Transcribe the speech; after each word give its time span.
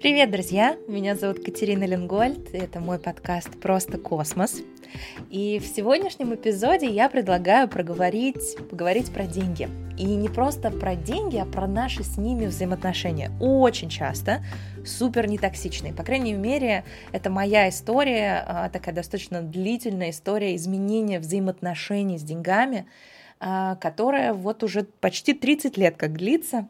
Привет, 0.00 0.30
друзья! 0.30 0.78
Меня 0.88 1.14
зовут 1.14 1.44
Катерина 1.44 1.84
Ленгольд, 1.84 2.54
это 2.54 2.80
мой 2.80 2.98
подкаст 2.98 3.60
«Просто 3.60 3.98
космос». 3.98 4.62
И 5.28 5.58
в 5.58 5.66
сегодняшнем 5.66 6.34
эпизоде 6.34 6.88
я 6.88 7.10
предлагаю 7.10 7.68
проговорить, 7.68 8.56
поговорить 8.70 9.12
про 9.12 9.26
деньги. 9.26 9.68
И 9.98 10.06
не 10.06 10.30
просто 10.30 10.70
про 10.70 10.94
деньги, 10.94 11.36
а 11.36 11.44
про 11.44 11.66
наши 11.66 12.02
с 12.02 12.16
ними 12.16 12.46
взаимоотношения. 12.46 13.30
Очень 13.40 13.90
часто 13.90 14.42
супер 14.86 15.28
нетоксичные. 15.28 15.92
По 15.92 16.02
крайней 16.02 16.32
мере, 16.32 16.84
это 17.12 17.28
моя 17.28 17.68
история, 17.68 18.42
а, 18.46 18.70
такая 18.70 18.94
достаточно 18.94 19.42
длительная 19.42 20.10
история 20.12 20.56
изменения 20.56 21.20
взаимоотношений 21.20 22.18
с 22.18 22.22
деньгами, 22.22 22.86
а, 23.38 23.76
которая 23.76 24.32
вот 24.32 24.62
уже 24.62 24.84
почти 24.84 25.34
30 25.34 25.76
лет 25.76 25.98
как 25.98 26.14
длится. 26.14 26.68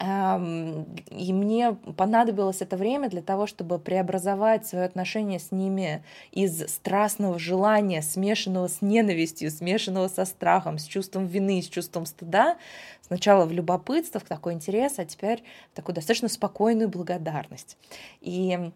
И 0.00 1.32
мне 1.32 1.72
понадобилось 1.72 2.62
это 2.62 2.76
время 2.76 3.08
для 3.08 3.20
того, 3.20 3.48
чтобы 3.48 3.80
преобразовать 3.80 4.64
свое 4.64 4.84
отношение 4.84 5.40
с 5.40 5.50
ними 5.50 6.04
из 6.30 6.68
страстного 6.68 7.38
желания, 7.38 8.00
смешанного 8.00 8.68
с 8.68 8.80
ненавистью, 8.80 9.50
смешанного 9.50 10.06
со 10.06 10.24
страхом, 10.24 10.78
с 10.78 10.84
чувством 10.84 11.26
вины, 11.26 11.60
с 11.60 11.68
чувством 11.68 12.06
стыда, 12.06 12.58
сначала 13.02 13.44
в 13.44 13.50
любопытство, 13.50 14.20
в 14.20 14.24
такой 14.24 14.52
интерес, 14.52 15.00
а 15.00 15.04
теперь 15.04 15.42
в 15.72 15.76
такую 15.76 15.96
достаточно 15.96 16.28
спокойную 16.28 16.88
благодарность. 16.88 17.76
И 18.20 18.70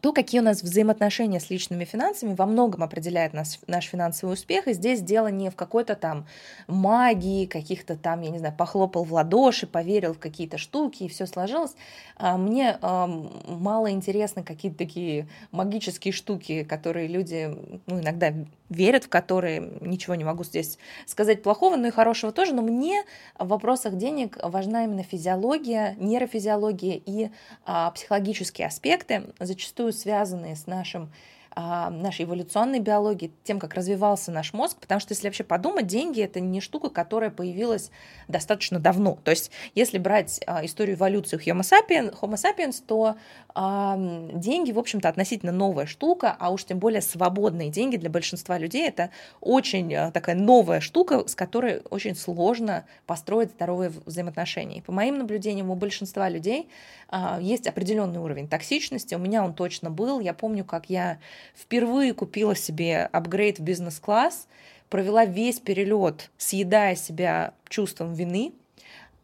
то, 0.00 0.12
какие 0.12 0.40
у 0.40 0.44
нас 0.44 0.62
взаимоотношения 0.62 1.40
с 1.40 1.50
личными 1.50 1.84
финансами, 1.84 2.34
во 2.34 2.46
многом 2.46 2.82
определяет 2.82 3.32
нас, 3.32 3.58
наш 3.66 3.86
финансовый 3.86 4.32
успех. 4.32 4.68
И 4.68 4.72
здесь 4.72 5.00
дело 5.00 5.28
не 5.28 5.50
в 5.50 5.56
какой-то 5.56 5.94
там 5.94 6.26
магии, 6.66 7.46
каких-то 7.46 7.96
там, 7.96 8.20
я 8.20 8.30
не 8.30 8.38
знаю, 8.38 8.54
похлопал 8.56 9.04
в 9.04 9.12
ладоши, 9.12 9.66
поверил 9.66 10.14
в 10.14 10.18
какие-то 10.18 10.58
штуки, 10.58 11.04
и 11.04 11.08
все 11.08 11.26
сложилось. 11.26 11.74
А, 12.16 12.36
мне 12.36 12.78
мало 12.82 13.90
интересны 13.90 14.42
какие-то 14.42 14.78
такие 14.78 15.28
магические 15.52 16.12
штуки, 16.12 16.64
которые 16.64 17.08
люди 17.08 17.56
ну, 17.86 18.00
иногда 18.00 18.32
верят, 18.74 19.04
в 19.04 19.08
которые 19.08 19.60
ничего 19.80 20.14
не 20.14 20.24
могу 20.24 20.44
здесь 20.44 20.78
сказать 21.06 21.42
плохого, 21.42 21.76
но 21.76 21.88
и 21.88 21.90
хорошего 21.90 22.32
тоже. 22.32 22.54
Но 22.54 22.62
мне 22.62 23.02
в 23.38 23.48
вопросах 23.48 23.96
денег 23.96 24.38
важна 24.42 24.84
именно 24.84 25.02
физиология, 25.02 25.96
нейрофизиология 25.98 27.00
и 27.04 27.30
а, 27.64 27.90
психологические 27.90 28.66
аспекты. 28.66 29.24
Зачастую 29.38 29.92
связанные 29.92 30.56
с 30.56 30.66
нашим 30.66 31.10
нашей 31.56 32.24
эволюционной 32.24 32.80
биологии, 32.80 33.32
тем, 33.44 33.58
как 33.58 33.74
развивался 33.74 34.32
наш 34.32 34.52
мозг, 34.52 34.78
потому 34.80 35.00
что 35.00 35.12
если 35.12 35.28
вообще 35.28 35.44
подумать, 35.44 35.86
деньги 35.86 36.20
это 36.20 36.40
не 36.40 36.60
штука, 36.60 36.90
которая 36.90 37.30
появилась 37.30 37.90
достаточно 38.28 38.78
давно. 38.78 39.18
То 39.22 39.30
есть, 39.30 39.50
если 39.74 39.98
брать 39.98 40.40
а, 40.46 40.64
историю 40.64 40.96
эволюции 40.96 41.38
Homo 41.38 41.60
sapiens, 41.60 42.14
Homo 42.20 42.34
sapiens 42.34 42.82
то 42.84 43.16
а, 43.54 43.96
деньги, 44.32 44.72
в 44.72 44.78
общем-то, 44.78 45.08
относительно 45.08 45.52
новая 45.52 45.86
штука, 45.86 46.36
а 46.38 46.50
уж 46.50 46.64
тем 46.64 46.78
более 46.78 47.00
свободные 47.00 47.70
деньги 47.70 47.96
для 47.96 48.10
большинства 48.10 48.58
людей 48.58 48.88
это 48.88 49.10
очень 49.40 49.94
а, 49.94 50.10
такая 50.10 50.34
новая 50.34 50.80
штука, 50.80 51.26
с 51.26 51.34
которой 51.34 51.82
очень 51.90 52.16
сложно 52.16 52.84
построить 53.06 53.50
здоровые 53.50 53.92
взаимоотношения. 54.04 54.78
И 54.78 54.80
по 54.80 54.92
моим 54.92 55.18
наблюдениям, 55.18 55.70
у 55.70 55.76
большинства 55.76 56.28
людей 56.28 56.68
а, 57.08 57.38
есть 57.40 57.66
определенный 57.66 58.18
уровень 58.18 58.48
токсичности. 58.48 59.14
У 59.14 59.18
меня 59.18 59.44
он 59.44 59.54
точно 59.54 59.90
был. 59.90 60.20
Я 60.20 60.34
помню, 60.34 60.64
как 60.64 60.90
я 60.90 61.18
впервые 61.56 62.14
купила 62.14 62.54
себе 62.54 63.08
апгрейд 63.12 63.58
в 63.58 63.62
бизнес-класс, 63.62 64.48
провела 64.88 65.24
весь 65.24 65.60
перелет, 65.60 66.30
съедая 66.36 66.94
себя 66.94 67.54
чувством 67.68 68.14
вины, 68.14 68.52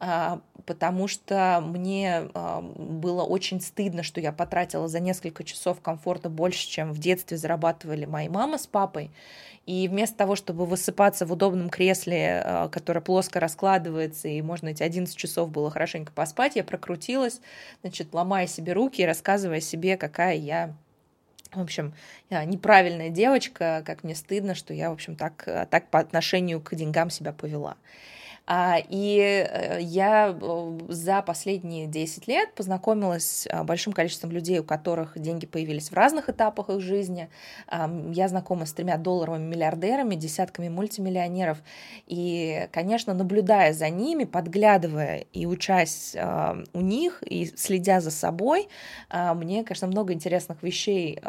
а, 0.02 0.41
потому 0.64 1.08
что 1.08 1.62
мне 1.62 2.30
а, 2.32 2.62
было 2.62 3.22
очень 3.22 3.60
стыдно, 3.60 4.02
что 4.02 4.20
я 4.20 4.32
потратила 4.32 4.88
за 4.88 4.98
несколько 4.98 5.44
часов 5.44 5.80
комфорта 5.80 6.30
больше, 6.30 6.66
чем 6.66 6.92
в 6.92 6.98
детстве 6.98 7.36
зарабатывали 7.36 8.06
мои 8.06 8.28
мама 8.28 8.56
с 8.56 8.66
папой. 8.66 9.10
И 9.66 9.86
вместо 9.88 10.16
того, 10.16 10.36
чтобы 10.36 10.64
высыпаться 10.64 11.26
в 11.26 11.32
удобном 11.32 11.69
кресле, 11.69 12.42
а, 12.44 12.69
которое 12.69 13.02
плоско 13.02 13.41
раскладывается, 13.41 14.26
и 14.26 14.41
можно 14.41 14.69
эти 14.69 14.82
11 14.82 15.14
часов 15.14 15.50
было 15.50 15.70
хорошенько 15.70 16.12
поспать, 16.12 16.56
я 16.56 16.64
прокрутилась, 16.64 17.41
значит, 17.82 18.14
ломая 18.14 18.47
себе 18.47 18.72
руки 18.72 19.02
и 19.02 19.06
рассказывая 19.06 19.60
себе, 19.60 19.98
какая 19.98 20.37
я 20.37 20.75
в 21.53 21.61
общем, 21.61 21.94
неправильная 22.31 23.11
девочка, 23.11 23.83
как 23.84 24.05
мне 24.05 24.15
стыдно, 24.15 24.55
что 24.55 24.72
я, 24.75 24.91
в 24.91 24.93
общем, 24.93 25.16
так, 25.16 25.44
так 25.71 25.88
по 25.88 25.99
отношению 25.99 26.61
к 26.61 26.75
деньгам 26.75 27.11
себя 27.11 27.33
повела. 27.33 27.77
А, 28.53 28.78
и 28.88 29.47
э, 29.49 29.78
я 29.81 30.37
э, 30.37 30.78
за 30.88 31.22
последние 31.22 31.87
10 31.87 32.27
лет 32.27 32.53
познакомилась 32.56 33.25
с 33.25 33.49
а, 33.49 33.62
большим 33.62 33.93
количеством 33.93 34.33
людей, 34.33 34.59
у 34.59 34.65
которых 34.65 35.16
деньги 35.16 35.47
появились 35.47 35.91
в 35.91 35.94
разных 35.94 36.28
этапах 36.28 36.69
их 36.69 36.81
жизни. 36.81 37.28
Я 37.71 38.28
знакома 38.28 38.66
с 38.66 38.72
тремя 38.72 38.97
долларовыми 38.97 39.44
миллиардерами, 39.44 40.16
десятками 40.16 40.69
мультимиллионеров. 40.69 41.59
И, 42.06 42.69
конечно, 42.72 43.15
наблюдая 43.15 43.72
за 43.72 43.88
ними, 43.88 44.25
подглядывая 44.25 45.27
и 45.32 45.47
учась 45.47 46.17
у 46.72 46.81
них, 46.81 47.22
и 47.22 47.47
следя 47.56 48.00
за 48.00 48.11
собой, 48.11 48.69
мне, 49.12 49.62
конечно, 49.62 49.87
много 49.87 50.12
интересных 50.12 50.62
вещей 50.62 51.21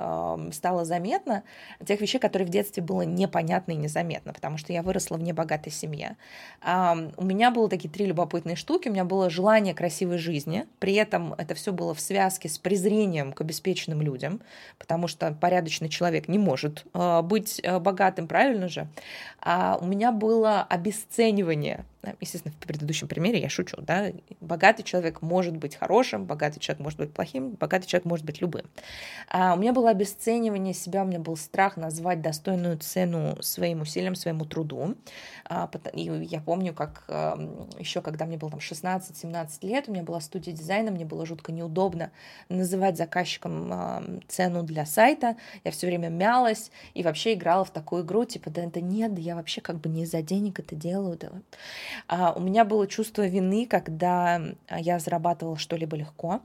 стало 0.52 0.86
заметно, 0.86 1.44
тех 1.86 2.02
вещей, 2.02 2.20
которые 2.20 2.48
в 2.48 2.52
детстве 2.52 2.82
было 2.82 3.04
непонятно 3.04 3.74
и 3.74 3.76
незаметно, 3.76 4.34
потому 4.34 4.58
что 4.58 4.74
я 4.74 4.82
выросла 4.82 5.18
в 5.18 5.22
небогатой 5.22 5.72
семье 5.72 6.18
у 7.18 7.24
меня 7.24 7.52
было 7.52 7.70
такие 7.70 7.90
три 7.90 8.06
любопытные 8.06 8.56
штуки. 8.56 8.88
У 8.88 8.92
меня 8.92 9.06
было 9.06 9.30
желание 9.30 9.74
красивой 9.74 10.18
жизни. 10.18 10.66
При 10.80 10.94
этом 10.94 11.34
это 11.34 11.56
все 11.56 11.72
было 11.72 11.94
в 11.94 12.00
связке 12.00 12.50
с 12.50 12.58
презрением 12.58 13.34
к 13.34 13.42
обеспеченным 13.42 14.02
людям, 14.02 14.42
потому 14.78 15.08
что 15.08 15.32
порядочный 15.32 15.90
человек 15.90 16.28
не 16.28 16.38
может 16.38 16.86
э, 16.94 17.22
быть 17.22 17.60
э, 17.64 17.80
богатым, 17.80 18.28
правильно 18.28 18.68
же? 18.68 18.88
А 19.40 19.78
у 19.82 19.86
меня 19.86 20.12
было 20.12 20.64
обесценивание 20.64 21.86
естественно, 22.20 22.54
в 22.54 22.58
предыдущем 22.58 23.08
примере 23.08 23.40
я 23.40 23.50
шучу, 23.50 23.78
да, 23.82 24.12
богатый 24.40 24.84
человек 24.84 25.22
может 25.22 25.58
быть 25.58 25.76
хорошим, 25.76 26.26
богатый 26.26 26.60
человек 26.60 26.82
может 26.82 27.00
быть 27.00 27.14
плохим, 27.14 27.52
богатый 27.52 27.88
человек 27.88 28.06
может 28.06 28.26
быть 28.26 28.42
любым. 28.42 28.66
А 29.30 29.54
у 29.54 29.58
меня 29.58 29.74
было 29.74 29.90
обесценивание 29.90 30.74
себя, 30.74 31.04
у 31.04 31.08
меня 31.08 31.20
был 31.20 31.38
страх 31.38 31.78
назвать 31.78 32.22
достойную 32.22 32.78
цену 32.78 33.38
своим 33.42 33.82
усилиям, 33.82 34.16
своему 34.16 34.46
труду. 34.46 34.96
А, 35.46 35.70
и 35.94 36.04
я 36.04 36.42
помню, 36.42 36.74
как 36.74 37.04
еще 37.78 38.02
когда 38.02 38.26
мне 38.26 38.38
было 38.38 38.52
там 38.52 38.60
16-17 38.60 39.50
лет, 39.62 39.88
у 39.88 39.92
меня 39.92 40.04
была 40.04 40.20
студия 40.22 40.54
дизайна, 40.54 40.92
мне 40.92 41.06
было 41.06 41.26
жутко 41.26 41.52
неудобно 41.52 42.12
называть 42.50 42.98
заказчикам 42.98 44.22
цену 44.28 44.64
для 44.64 44.86
сайта, 44.86 45.38
я 45.64 45.72
все 45.72 45.88
время 45.88 46.10
мялась 46.10 46.72
и 46.94 47.04
вообще 47.04 47.34
играла 47.34 47.64
в 47.64 47.72
такую 47.72 48.04
игру, 48.04 48.26
типа, 48.26 48.50
да 48.50 48.64
это 48.64 48.82
нет, 48.82 49.14
да 49.14 49.22
я 49.22 49.36
вообще 49.36 49.62
как 49.62 49.80
бы 49.80 49.90
не 49.90 50.04
из-за 50.04 50.22
денег 50.22 50.60
это 50.60 50.76
делаю, 50.76 51.18
да. 51.18 51.32
А, 52.08 52.34
у 52.34 52.40
меня 52.40 52.66
было 52.66 52.88
чувство 52.88 53.28
вины, 53.28 53.66
когда 53.66 54.42
я 54.70 55.00
зарабатывала 55.00 55.58
что-либо 55.58 55.96
легко, 55.96 56.42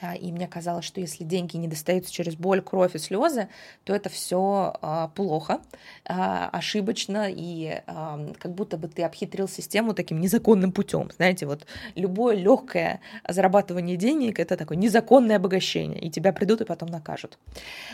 а, 0.00 0.14
и 0.14 0.32
мне 0.32 0.46
казалось, 0.46 0.84
что 0.84 1.00
если 1.00 1.24
деньги 1.24 1.56
не 1.56 1.68
достаются 1.68 2.12
через 2.12 2.34
боль, 2.34 2.60
кровь 2.60 2.94
и 2.94 2.98
слезы, 2.98 3.48
то 3.84 3.94
это 3.94 4.08
все 4.08 4.74
а, 4.82 5.08
плохо, 5.08 5.60
а, 6.04 6.48
ошибочно, 6.50 7.26
и 7.28 7.82
а, 7.86 8.32
как 8.38 8.52
будто 8.52 8.76
бы 8.76 8.88
ты 8.88 9.02
обхитрил 9.02 9.48
систему 9.48 9.94
таким 9.94 10.20
незаконным 10.20 10.72
путем. 10.72 11.10
Знаете, 11.16 11.46
вот 11.46 11.66
любое 11.94 12.36
легкое 12.36 13.00
зарабатывание 13.28 13.96
денег 13.96 14.38
это 14.38 14.56
такое 14.56 14.76
незаконное 14.76 15.36
обогащение, 15.36 16.00
и 16.00 16.10
тебя 16.10 16.32
придут 16.32 16.60
и 16.60 16.64
потом 16.64 16.88
накажут. 16.88 17.38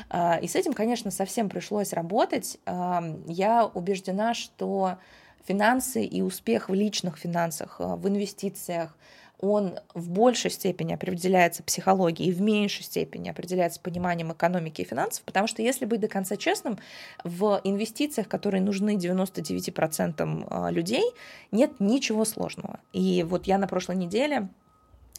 А, 0.08 0.38
и 0.40 0.48
с 0.48 0.56
этим, 0.56 0.72
конечно, 0.72 1.10
совсем 1.10 1.48
пришлось 1.48 1.92
работать. 1.92 2.58
А, 2.66 3.02
я 3.26 3.66
убеждена, 3.66 4.34
что 4.34 4.98
финансы 5.46 6.04
и 6.04 6.22
успех 6.22 6.68
в 6.68 6.74
личных 6.74 7.16
финансах, 7.18 7.76
э, 7.78 7.84
в 7.84 8.08
инвестициях, 8.08 8.96
он 9.42 9.80
в 9.92 10.08
большей 10.08 10.52
степени 10.52 10.94
определяется 10.94 11.64
психологией 11.64 12.30
и 12.30 12.32
в 12.32 12.40
меньшей 12.40 12.84
степени 12.84 13.28
определяется 13.28 13.80
пониманием 13.80 14.32
экономики 14.32 14.82
и 14.82 14.84
финансов, 14.84 15.24
потому 15.24 15.48
что 15.48 15.62
если 15.62 15.84
быть 15.84 16.00
до 16.00 16.06
конца 16.06 16.36
честным, 16.36 16.78
в 17.24 17.60
инвестициях, 17.64 18.28
которые 18.28 18.62
нужны 18.62 18.96
99% 18.96 20.46
э, 20.48 20.72
людей, 20.72 21.04
нет 21.50 21.72
ничего 21.80 22.24
сложного. 22.24 22.78
И 22.92 23.24
вот 23.24 23.48
я 23.48 23.58
на 23.58 23.66
прошлой 23.66 23.96
неделе 23.96 24.48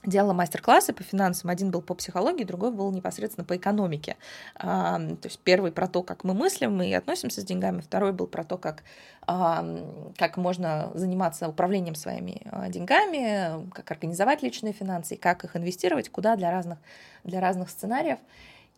делала 0.06 0.34
мастер-классы 0.34 0.94
по 0.94 1.04
финансам. 1.04 1.50
Один 1.50 1.72
был 1.72 1.82
по 1.82 1.94
психологии, 1.94 2.44
другой 2.44 2.72
был 2.72 2.92
непосредственно 2.92 3.46
по 3.46 3.56
экономике. 3.56 4.18
А, 4.56 4.98
то 4.98 5.28
есть 5.28 5.40
первый 5.40 5.72
про 5.72 5.88
то, 5.88 6.04
как 6.04 6.24
мы 6.24 6.34
мыслим 6.34 6.82
и 6.82 6.92
относимся 6.94 7.42
с 7.42 7.44
деньгами, 7.44 7.82
второй 7.82 8.12
был 8.12 8.28
про 8.28 8.44
то, 8.44 8.58
как, 8.58 8.84
а, 9.26 9.66
как 10.18 10.38
можно 10.38 10.92
заниматься 10.94 11.48
управлением 11.48 11.96
своими 11.96 12.42
а, 12.52 12.70
деньгами, 12.70 13.70
как 13.72 13.92
организовать 13.92 14.44
личные 14.44 14.74
финансы, 14.74 15.16
как 15.16 15.44
их 15.44 15.56
инвестировать, 15.56 16.10
куда 16.10 16.36
для 16.36 16.52
разных, 16.52 16.80
для 17.24 17.40
разных 17.40 17.70
сценариев. 17.70 18.20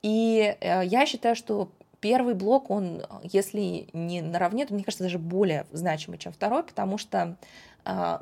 И 0.01 0.56
э, 0.60 0.86
я 0.86 1.07
считаю, 1.07 1.36
что 1.36 1.72
первый 2.00 2.36
блок, 2.36 2.69
он, 2.69 3.01
если 3.24 3.88
не 3.94 4.22
наравне, 4.22 4.68
то, 4.68 4.74
мне 4.75 4.83
кажется, 4.83 5.04
даже 5.04 5.18
более 5.18 5.66
значимый, 5.72 6.19
чем 6.19 6.31
второй, 6.31 6.63
потому 6.63 6.98
что 7.00 7.38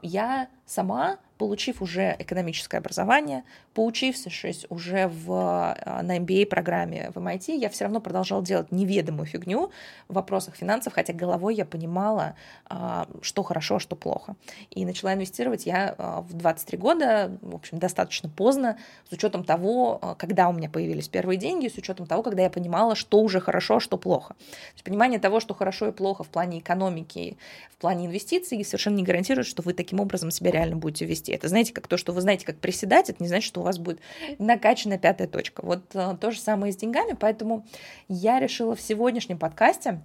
я 0.01 0.49
сама 0.65 1.17
получив 1.43 1.81
уже 1.81 2.15
экономическое 2.19 2.77
образование, 2.77 3.43
поучившись 3.73 4.65
уже 4.69 5.07
в, 5.07 5.27
а, 5.29 6.01
на 6.01 6.17
MBA-программе 6.19 7.11
в 7.13 7.17
MIT, 7.17 7.57
я 7.57 7.69
все 7.69 7.83
равно 7.83 7.99
продолжала 7.99 8.41
делать 8.41 8.71
неведомую 8.71 9.25
фигню 9.25 9.69
в 10.07 10.13
вопросах 10.13 10.55
финансов, 10.55 10.93
хотя 10.93 11.11
головой 11.11 11.55
я 11.55 11.65
понимала, 11.65 12.35
а, 12.65 13.07
что 13.21 13.43
хорошо, 13.43 13.75
а 13.75 13.79
что 13.79 13.97
плохо. 13.97 14.35
И 14.69 14.85
начала 14.85 15.13
инвестировать 15.13 15.65
я 15.65 15.95
в 16.29 16.33
23 16.33 16.77
года, 16.77 17.37
в 17.41 17.55
общем, 17.55 17.77
достаточно 17.77 18.29
поздно, 18.29 18.77
с 19.09 19.11
учетом 19.11 19.43
того, 19.43 20.15
когда 20.17 20.47
у 20.47 20.53
меня 20.53 20.69
появились 20.69 21.09
первые 21.09 21.37
деньги, 21.37 21.67
с 21.67 21.77
учетом 21.77 22.05
того, 22.05 22.23
когда 22.23 22.43
я 22.43 22.49
понимала, 22.49 22.95
что 22.95 23.19
уже 23.19 23.41
хорошо, 23.41 23.77
а 23.77 23.79
что 23.81 23.97
плохо. 23.97 24.33
То 24.35 24.73
есть 24.75 24.83
понимание 24.85 25.19
того, 25.19 25.41
что 25.41 25.53
хорошо 25.53 25.87
и 25.87 25.91
плохо 25.91 26.23
в 26.23 26.29
плане 26.29 26.59
экономики, 26.59 27.37
в 27.71 27.77
плане 27.81 28.05
инвестиций, 28.05 28.63
совершенно 28.63 28.95
не 28.95 29.03
гарантирует, 29.03 29.47
что 29.47 29.61
вы 29.61 29.73
таким 29.73 29.99
образом 29.99 30.31
себя 30.31 30.52
реально 30.53 30.77
будете 30.77 31.05
вести. 31.05 31.31
Это, 31.31 31.47
знаете, 31.49 31.73
как 31.73 31.87
то, 31.87 31.97
что 31.97 32.13
вы 32.13 32.21
знаете, 32.21 32.45
как 32.45 32.57
приседать, 32.59 33.09
это 33.09 33.21
не 33.21 33.27
значит, 33.27 33.47
что 33.47 33.61
у 33.61 33.63
вас 33.63 33.77
будет 33.77 33.99
накачана 34.39 34.97
пятая 34.97 35.27
точка. 35.27 35.65
Вот 35.65 35.83
э, 35.93 36.15
то 36.19 36.31
же 36.31 36.39
самое 36.39 36.71
с 36.71 36.77
деньгами, 36.77 37.17
поэтому 37.19 37.65
я 38.07 38.39
решила 38.39 38.75
в 38.75 38.81
сегодняшнем 38.81 39.37
подкасте 39.37 40.01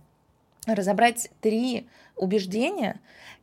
разобрать 0.67 1.31
три 1.41 1.89
убеждения 2.17 3.01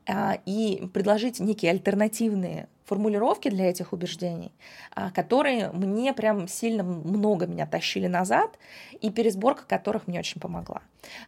а, 0.07 0.38
и 0.46 0.88
предложить 0.94 1.40
некие 1.40 1.72
альтернативные 1.72 2.68
формулировки 2.85 3.49
для 3.49 3.69
этих 3.69 3.93
убеждений, 3.93 4.51
а, 4.91 5.11
которые 5.11 5.71
мне 5.71 6.13
прям 6.13 6.47
сильно 6.47 6.83
много 6.83 7.47
меня 7.47 7.65
тащили 7.65 8.07
назад, 8.07 8.57
и 9.01 9.09
пересборка 9.09 9.65
которых 9.67 10.07
мне 10.07 10.19
очень 10.19 10.39
помогла. 10.39 10.81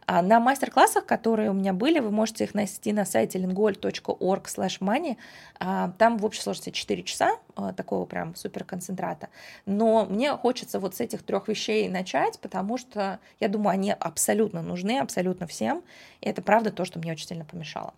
А, 0.06 0.22
на 0.22 0.40
мастер-классах, 0.40 1.04
которые 1.04 1.50
у 1.50 1.52
меня 1.52 1.72
были, 1.72 1.98
вы 1.98 2.10
можете 2.10 2.44
их 2.44 2.54
найти 2.54 2.92
на 2.92 3.04
сайте 3.04 3.38
lingol.org 3.38 4.44
money. 4.80 5.16
А, 5.58 5.92
там 5.98 6.18
в 6.18 6.24
общей 6.24 6.40
сложности 6.40 6.70
4 6.70 7.02
часа 7.02 7.36
такого 7.76 8.04
прям 8.04 8.36
суперконцентрата. 8.36 9.28
Но 9.66 10.06
мне 10.06 10.32
хочется 10.36 10.78
вот 10.78 10.94
с 10.94 11.00
этих 11.00 11.24
трех 11.24 11.48
вещей 11.48 11.88
начать, 11.88 12.38
потому 12.38 12.78
что 12.78 13.18
я 13.40 13.48
думаю, 13.48 13.70
они 13.74 13.90
абсолютно 13.90 14.62
нужны, 14.62 14.98
абсолютно 15.00 15.48
всем. 15.48 15.82
И 16.20 16.28
это 16.28 16.40
правда 16.40 16.70
то, 16.70 16.84
что 16.84 17.00
мне 17.00 17.12
очень 17.12 17.26
сильно 17.26 17.44
помешало. 17.44 17.94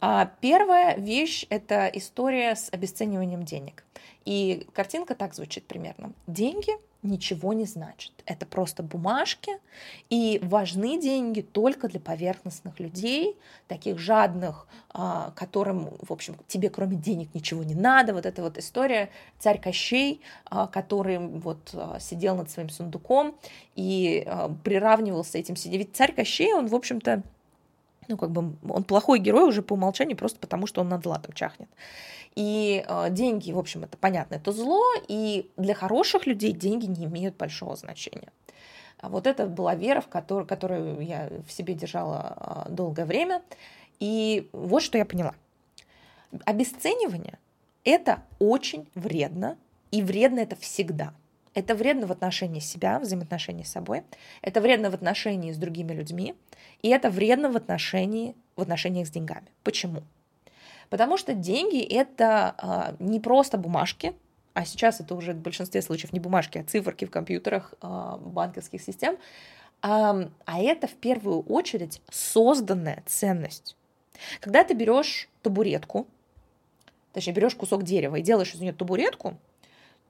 А 0.00 0.30
первая 0.40 0.96
вещь– 0.96 1.46
это 1.50 1.86
история 1.86 2.54
с 2.54 2.68
обесцениванием 2.72 3.44
денег. 3.44 3.84
И 4.24 4.66
картинка 4.72 5.14
так 5.14 5.34
звучит 5.34 5.66
примерно. 5.66 6.12
Деньги 6.26 6.72
ничего 7.04 7.52
не 7.52 7.66
значат. 7.66 8.12
Это 8.24 8.46
просто 8.46 8.82
бумажки, 8.82 9.52
и 10.08 10.40
важны 10.42 11.00
деньги 11.00 11.42
только 11.42 11.88
для 11.88 12.00
поверхностных 12.00 12.80
людей, 12.80 13.36
таких 13.68 13.98
жадных, 13.98 14.66
а, 14.88 15.32
которым, 15.36 15.90
в 16.00 16.10
общем, 16.12 16.36
тебе 16.48 16.70
кроме 16.70 16.96
денег 16.96 17.34
ничего 17.34 17.62
не 17.62 17.74
надо. 17.74 18.14
Вот 18.14 18.24
эта 18.26 18.42
вот 18.42 18.56
история 18.56 19.10
царь 19.38 19.60
Кощей, 19.60 20.22
а, 20.46 20.66
который 20.66 21.18
вот 21.18 21.74
сидел 22.00 22.36
над 22.36 22.50
своим 22.50 22.70
сундуком 22.70 23.36
и 23.76 24.26
приравнивался 24.64 25.38
этим 25.38 25.56
сидеть. 25.56 25.78
Ведь 25.78 25.96
царь 25.96 26.14
Кощей, 26.14 26.54
он, 26.54 26.68
в 26.68 26.74
общем-то, 26.74 27.22
ну, 28.08 28.16
как 28.16 28.30
бы 28.30 28.56
он 28.68 28.84
плохой 28.84 29.18
герой 29.18 29.48
уже 29.48 29.62
по 29.62 29.74
умолчанию, 29.74 30.16
просто 30.16 30.38
потому 30.38 30.66
что 30.66 30.80
он 30.80 30.88
над 30.88 31.02
златом 31.02 31.32
чахнет. 31.32 31.68
И 32.34 32.84
э, 32.86 33.10
деньги, 33.10 33.52
в 33.52 33.58
общем, 33.58 33.84
это 33.84 33.96
понятно, 33.96 34.36
это 34.36 34.52
зло, 34.52 34.82
и 35.08 35.50
для 35.56 35.74
хороших 35.74 36.26
людей 36.26 36.52
деньги 36.52 36.86
не 36.86 37.04
имеют 37.06 37.36
большого 37.36 37.76
значения. 37.76 38.32
А 38.98 39.08
вот 39.08 39.26
это 39.26 39.46
была 39.46 39.74
вера, 39.74 40.00
в 40.00 40.08
которую, 40.08 40.46
которую 40.46 41.00
я 41.00 41.30
в 41.46 41.52
себе 41.52 41.74
держала 41.74 42.64
э, 42.66 42.72
долгое 42.72 43.04
время. 43.04 43.42
И 44.00 44.48
вот 44.52 44.82
что 44.82 44.98
я 44.98 45.04
поняла. 45.04 45.34
Обесценивание– 46.44 47.38
это 47.84 48.22
очень 48.38 48.88
вредно, 48.94 49.56
и 49.90 50.02
вредно 50.02 50.40
это 50.40 50.56
всегда– 50.56 51.12
это 51.54 51.74
вредно 51.74 52.06
в 52.06 52.12
отношении 52.12 52.60
себя, 52.60 52.98
взаимоотношении 52.98 53.62
с 53.62 53.70
собой. 53.70 54.02
Это 54.42 54.60
вредно 54.60 54.90
в 54.90 54.94
отношении 54.94 55.52
с 55.52 55.56
другими 55.56 55.92
людьми. 55.92 56.34
И 56.82 56.88
это 56.88 57.10
вредно 57.10 57.50
в, 57.50 57.56
отношении, 57.56 58.34
в 58.56 58.62
отношениях 58.62 59.06
с 59.06 59.10
деньгами. 59.10 59.46
Почему? 59.62 60.02
Потому 60.90 61.16
что 61.16 61.32
деньги– 61.32 61.80
это 61.82 62.54
а, 62.58 62.94
не 62.98 63.20
просто 63.20 63.56
бумажки, 63.56 64.14
а 64.52 64.64
сейчас 64.64 65.00
это 65.00 65.14
уже 65.14 65.32
в 65.32 65.38
большинстве 65.38 65.82
случаев 65.82 66.12
не 66.12 66.20
бумажки, 66.20 66.58
а 66.58 66.64
циферки 66.64 67.04
в 67.04 67.10
компьютерах 67.10 67.74
а, 67.80 68.18
банковских 68.18 68.82
систем, 68.82 69.16
а, 69.82 70.28
а 70.44 70.60
это 70.60 70.86
в 70.86 70.94
первую 70.94 71.40
очередь 71.42 72.02
созданная 72.10 73.02
ценность. 73.06 73.76
Когда 74.40 74.62
ты 74.62 74.74
берешь 74.74 75.28
табуретку, 75.42 76.06
точнее 77.12 77.32
берешь 77.32 77.54
кусок 77.54 77.82
дерева 77.82 78.16
и 78.16 78.22
делаешь 78.22 78.54
из 78.54 78.60
нее 78.60 78.72
табуретку, 78.72 79.36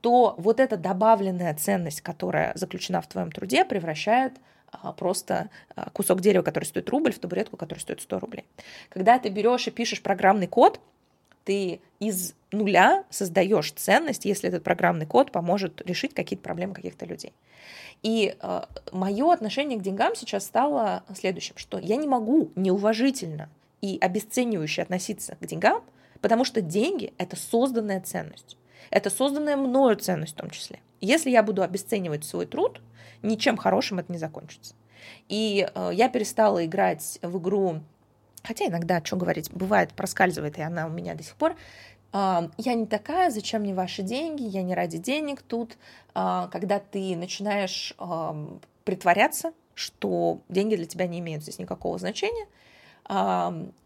то 0.04 0.34
вот 0.36 0.60
эта 0.60 0.76
добавленная 0.76 1.54
ценность, 1.54 2.02
которая 2.02 2.52
заключена 2.56 3.00
в 3.00 3.06
твоем 3.06 3.32
труде, 3.32 3.64
превращает 3.64 4.34
а, 4.70 4.92
просто 4.92 5.48
а, 5.74 5.88
кусок 5.88 6.20
дерева, 6.20 6.42
который 6.42 6.64
стоит 6.64 6.90
рубль, 6.90 7.10
в 7.10 7.18
табуретку, 7.18 7.56
которая 7.56 7.80
стоит 7.80 8.02
100 8.02 8.18
рублей. 8.18 8.44
Когда 8.90 9.18
ты 9.18 9.30
берешь 9.30 9.66
и 9.66 9.70
пишешь 9.70 10.02
программный 10.02 10.46
код, 10.46 10.78
ты 11.44 11.80
из 12.00 12.34
нуля 12.52 13.04
создаешь 13.08 13.72
ценность, 13.72 14.26
если 14.26 14.50
этот 14.50 14.62
программный 14.62 15.06
код 15.06 15.32
поможет 15.32 15.80
решить 15.86 16.12
какие-то 16.12 16.44
проблемы 16.44 16.74
каких-то 16.74 17.06
людей. 17.06 17.32
И 18.02 18.36
э, 18.38 18.62
мое 18.92 19.32
отношение 19.32 19.78
к 19.78 19.82
деньгам 19.82 20.14
сейчас 20.16 20.44
стало 20.44 21.02
следующим, 21.14 21.56
что 21.56 21.78
я 21.78 21.96
не 21.96 22.06
могу 22.06 22.50
неуважительно 22.56 23.48
и 23.80 23.96
обесценивающе 23.98 24.82
относиться 24.82 25.38
к 25.40 25.46
деньгам, 25.46 25.82
потому 26.20 26.44
что 26.44 26.60
деньги— 26.60 27.14
это 27.16 27.36
созданная 27.36 28.02
ценность. 28.02 28.58
Это 28.90 29.10
созданная 29.10 29.56
мною 29.56 29.96
ценность 29.96 30.34
в 30.34 30.36
том 30.36 30.50
числе. 30.50 30.80
Если 31.00 31.30
я 31.30 31.42
буду 31.42 31.62
обесценивать 31.62 32.24
свой 32.24 32.46
труд, 32.46 32.80
ничем 33.22 33.56
хорошим 33.56 33.98
это 33.98 34.10
не 34.12 34.18
закончится. 34.18 34.74
И 35.28 35.68
э, 35.74 35.90
я 35.92 36.08
перестала 36.08 36.64
играть 36.64 37.18
в 37.22 37.38
игру, 37.38 37.80
хотя 38.42 38.66
иногда, 38.66 39.02
что 39.04 39.16
говорить, 39.16 39.50
бывает, 39.52 39.92
проскальзывает, 39.92 40.58
и 40.58 40.62
она 40.62 40.86
у 40.86 40.90
меня 40.90 41.14
до 41.14 41.22
сих 41.22 41.34
пор. 41.36 41.56
Э, 42.12 42.48
я 42.56 42.74
не 42.74 42.86
такая, 42.86 43.30
зачем 43.30 43.62
мне 43.62 43.74
ваши 43.74 44.02
деньги, 44.02 44.42
я 44.42 44.62
не 44.62 44.74
ради 44.74 44.98
денег 44.98 45.42
тут. 45.42 45.76
Э, 46.14 46.48
когда 46.50 46.78
ты 46.78 47.16
начинаешь 47.16 47.94
притворяться, 48.84 49.52
что 49.74 50.40
деньги 50.48 50.76
для 50.76 50.86
тебя 50.86 51.06
не 51.06 51.18
имеют 51.18 51.42
здесь 51.42 51.58
никакого 51.58 51.98
значения, 51.98 52.46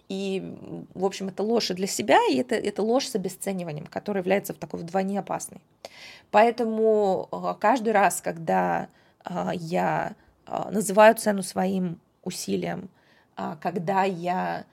и, 0.09 0.57
в 0.95 1.05
общем, 1.05 1.29
это 1.29 1.43
ложь 1.43 1.71
и 1.71 1.75
для 1.75 1.87
себя, 1.87 2.19
и 2.31 2.37
это, 2.37 2.55
это 2.55 2.83
ложь 2.83 3.07
с 3.07 3.15
обесцениванием, 3.15 3.87
которая 3.87 4.23
является 4.23 4.55
в 4.55 4.57
такой 4.57 4.81
вдвойне 4.81 5.19
опасной. 5.21 5.61
Поэтому 6.31 7.29
а, 7.31 7.55
каждый 7.55 7.93
раз, 7.93 8.21
когда 8.21 8.89
а, 9.25 9.53
я 9.55 10.15
а, 10.47 10.71
называю 10.71 11.15
цену 11.15 11.43
своим 11.43 12.01
усилиям, 12.23 12.89
когда 13.61 14.03
я 14.03 14.65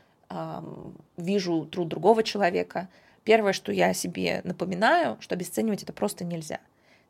вижу 1.18 1.66
труд 1.66 1.88
другого 1.88 2.24
человека, 2.24 2.90
первое, 3.24 3.54
что 3.54 3.72
я 3.72 3.94
себе 3.94 4.42
напоминаю, 4.44 5.18
что 5.20 5.36
обесценивать 5.36 5.84
это 5.84 5.94
просто 5.94 6.26
нельзя. 6.26 6.60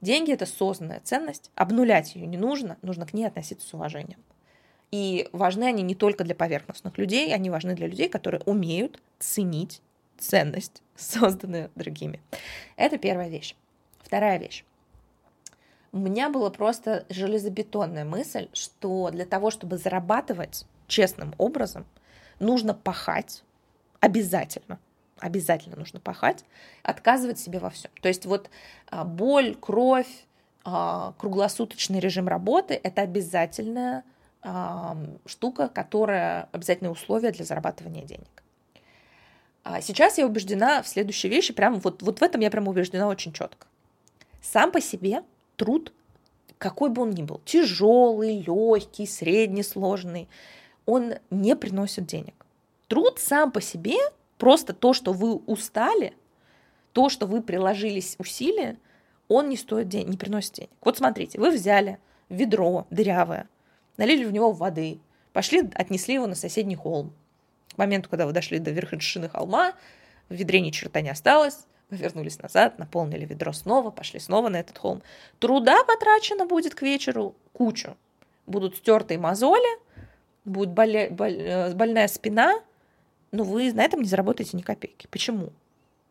Деньги— 0.01 0.32
это 0.34 0.46
созданная 0.46 1.00
ценность, 1.00 1.51
обнулять 1.56 2.13
ее 2.15 2.27
не 2.27 2.38
нужно, 2.38 2.77
нужно 2.82 3.06
к 3.06 3.13
ней 3.13 3.24
относиться 3.24 3.65
с 3.65 3.74
уважением. 3.74 4.20
И 4.92 5.27
важны 5.32 5.65
они 5.65 5.84
не 5.84 5.96
только 5.96 6.24
для 6.24 6.36
поверхностных 6.36 6.98
людей, 6.98 7.34
они 7.34 7.50
важны 7.50 7.75
для 7.75 7.88
людей, 7.88 8.10
которые 8.10 8.42
умеют 8.46 9.01
ценить 9.20 9.82
ценность, 10.18 10.82
созданную 10.96 11.72
другими. 11.75 12.22
Это 12.75 12.98
первая 12.98 13.30
вещь. 13.30 13.56
Вторая 14.04 14.38
вещь. 14.38 14.63
У 15.92 15.98
меня 15.98 16.30
была 16.30 16.50
просто 16.50 17.06
железобетонная 17.10 18.04
мысль, 18.04 18.50
что 18.51 19.10
для 19.12 19.25
того, 19.25 19.50
чтобы 19.50 19.77
зарабатывать 19.77 20.65
честным 20.88 21.34
образом, 21.38 21.86
нужно 22.39 22.74
пахать 22.74 23.44
обязательно. 24.01 24.77
Обязательно 25.20 25.77
нужно 25.77 26.01
пахать, 26.01 26.44
отказывать 26.84 27.39
себе 27.39 27.60
во 27.60 27.70
всем. 27.70 27.89
То 28.01 28.10
есть 28.10 28.25
вот 28.25 28.50
а, 28.88 29.06
боль, 29.06 29.56
кровь, 29.56 30.25
а, 30.65 31.13
круглосуточный 31.18 32.01
режим 32.01 32.27
работы– 32.27 32.74
это 32.84 33.01
обязательная 33.01 34.04
штука, 35.25 35.70
которая 35.70 36.50
обязательное 36.52 36.92
условие 36.92 37.32
для 37.32 37.46
зарабатывания 37.46 38.04
денег. 38.04 38.44
А 39.64 39.82
сейчас 39.82 40.20
я 40.20 40.28
убеждена 40.28 40.84
в 40.84 40.88
следующей 40.88 41.28
вещи, 41.28 41.52
прям 41.52 41.80
вот, 41.80 42.04
вот 42.04 42.20
в 42.20 42.24
этом 42.24 42.42
я 42.42 42.52
прям 42.52 42.68
убеждена 42.68 43.08
очень 43.08 43.34
четко. 43.34 43.66
Сам 44.42 44.72
по 44.72 44.80
себе 44.80 45.24
труд, 45.56 45.92
какой 46.60 46.92
бы 46.92 47.02
он 47.02 47.10
ни 47.12 47.24
был, 47.24 47.42
тяжелый, 47.46 48.42
легкий, 48.42 49.08
средний, 49.08 49.64
сложный, 49.64 50.30
он 50.86 51.16
не 51.32 51.56
приносит 51.56 52.06
денег. 52.06 52.46
Труд 52.88 53.18
сам 53.18 53.52
по 53.52 53.60
себе, 53.60 53.98
просто 54.38 54.74
то, 54.74 54.94
что 54.94 55.14
вы 55.14 55.36
устали, 55.36 56.14
то, 56.94 57.10
что 57.10 57.25
вы 57.25 57.42
приложились 57.42 58.16
усилия, 58.20 58.78
он 59.28 59.50
не 59.50 59.58
стоит 59.58 59.90
денег, 59.90 60.10
не 60.10 60.18
приносит 60.18 60.54
денег. 60.54 60.72
Вот 60.82 60.98
смотрите, 60.98 61.40
вы 61.40 61.50
взяли 61.50 61.98
ведро 62.30 62.86
дырявое, 62.92 63.50
налили 63.98 64.25
в 64.25 64.32
него 64.32 64.52
воды, 64.52 65.00
пошли, 65.34 65.70
отнесли 65.74 66.16
его 66.16 66.28
на 66.28 66.36
соседний 66.36 66.75
холм. 66.75 67.14
К 67.74 67.78
моменту, 67.78 68.10
когда 68.10 68.25
вы 68.25 68.32
дошли 68.32 68.60
до 68.60 68.72
вершины 68.72 69.30
холма, 69.30 69.74
в 70.30 70.34
ведре 70.34 70.62
ни 70.62 70.72
черта 70.72 71.02
не 71.02 71.10
осталось, 71.10 71.66
вы 71.90 71.98
вернулись 71.98 72.42
назад, 72.42 72.80
наполнили 72.80 73.25
ведро 73.25 73.54
снова, 73.54 73.92
пошли 73.92 74.20
снова 74.20 74.50
на 74.50 74.58
этот 74.58 74.78
холм. 74.78 75.02
Труда 75.40 75.84
потрачено 75.84 76.46
будет 76.46 76.74
к 76.74 76.82
вечеру 76.82 77.36
кучу. 77.54 77.96
Будут 78.48 78.78
стертые 78.78 79.18
мозоли, 79.18 79.80
будет 80.46 80.70
боля... 80.70 81.10
боль... 81.10 81.38
Э, 81.38 81.74
больная 81.74 82.08
спина, 82.08 82.62
но 83.32 83.44
вы 83.44 83.72
на 83.74 83.82
этом 83.82 84.02
не 84.02 84.08
заработаете 84.08 84.58
ни 84.58 84.62
копейки. 84.62 85.08
Почему? 85.08 85.52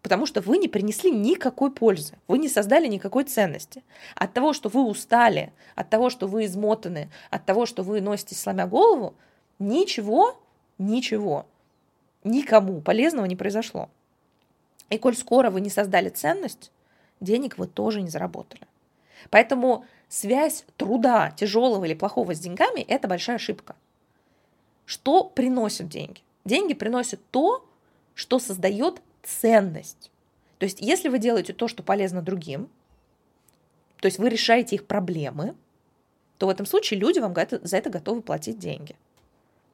Потому 0.04 0.26
что 0.26 0.42
вы 0.42 0.58
не 0.58 0.68
принесли 0.68 1.10
никакой 1.10 1.70
пользы, 1.70 2.12
вы 2.28 2.36
не 2.36 2.50
создали 2.50 2.86
никакой 2.88 3.24
ценности. 3.24 3.82
От 4.14 4.34
того, 4.34 4.52
что 4.52 4.68
вы 4.68 4.84
устали, 4.84 5.50
от 5.76 5.88
того, 5.88 6.10
что 6.10 6.26
вы 6.26 6.44
измотаны, 6.44 7.08
от 7.30 7.46
того, 7.46 7.64
что 7.64 7.82
вы 7.82 8.02
носите 8.02 8.34
сломя 8.34 8.66
голову, 8.66 9.14
ничего, 9.58 10.38
ничего, 10.76 11.46
никому 12.22 12.82
полезного 12.82 13.24
не 13.24 13.34
произошло. 13.34 13.88
И 14.90 14.98
коль 14.98 15.16
скоро 15.16 15.48
вы 15.48 15.62
не 15.62 15.70
создали 15.70 16.10
ценность, 16.10 16.70
денег 17.20 17.56
вы 17.56 17.66
тоже 17.66 18.02
не 18.02 18.10
заработали. 18.10 18.66
Поэтому 19.30 19.86
связь 20.10 20.66
труда, 20.76 21.30
тяжелого 21.30 21.82
или 21.86 21.94
плохого 21.94 22.34
с 22.34 22.40
деньгами– 22.40 22.80
это 22.88 23.08
большая 23.08 23.36
ошибка. 23.36 23.74
Что 24.84 25.24
приносит 25.24 25.88
деньги? 25.88 26.20
Деньги 26.44 26.74
приносят 26.74 27.20
то, 27.30 27.66
что 28.14 28.38
создает 28.38 29.00
ценность. 29.24 30.10
То 30.58 30.64
есть, 30.64 30.80
если 30.80 31.08
вы 31.08 31.18
делаете 31.18 31.52
то, 31.52 31.68
что 31.68 31.82
полезно 31.82 32.22
другим, 32.22 32.70
то 33.98 34.06
есть 34.06 34.18
вы 34.18 34.28
решаете 34.28 34.76
их 34.76 34.86
проблемы, 34.86 35.54
то 36.38 36.46
в 36.46 36.50
этом 36.50 36.66
случае 36.66 37.00
люди 37.00 37.18
вам 37.18 37.34
за 37.34 37.76
это 37.76 37.90
готовы 37.90 38.22
платить 38.22 38.58
деньги. 38.58 38.96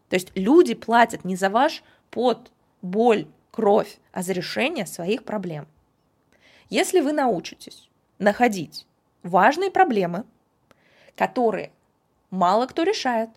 То 0.08 0.14
есть 0.14 0.32
люди 0.34 0.74
платят 0.74 1.24
не 1.24 1.36
за 1.36 1.50
ваш 1.50 1.82
пот, 2.10 2.50
боль, 2.82 3.26
кровь, 3.50 3.98
а 4.12 4.22
за 4.22 4.32
решение 4.32 4.86
своих 4.86 5.24
проблем. 5.24 5.66
Если 6.68 7.00
вы 7.00 7.12
научитесь 7.12 7.88
находить 8.18 8.86
важные 9.22 9.70
проблемы, 9.70 10.24
которые 11.16 11.72
мало 12.30 12.66
кто 12.66 12.82
решает, 12.82 13.30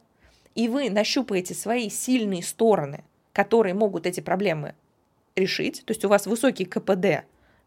и 0.56 0.68
вы 0.68 0.90
нащупаете 0.90 1.54
свои 1.54 1.90
сильные 1.90 2.44
стороны, 2.44 3.04
которые 3.32 3.74
могут 3.74 4.06
эти 4.06 4.20
проблемы 4.20 4.76
решить, 5.36 5.84
то 5.86 5.92
есть 5.92 6.04
у 6.06 6.10
вас 6.10 6.26
высокий 6.28 6.66
КПД 6.66 7.26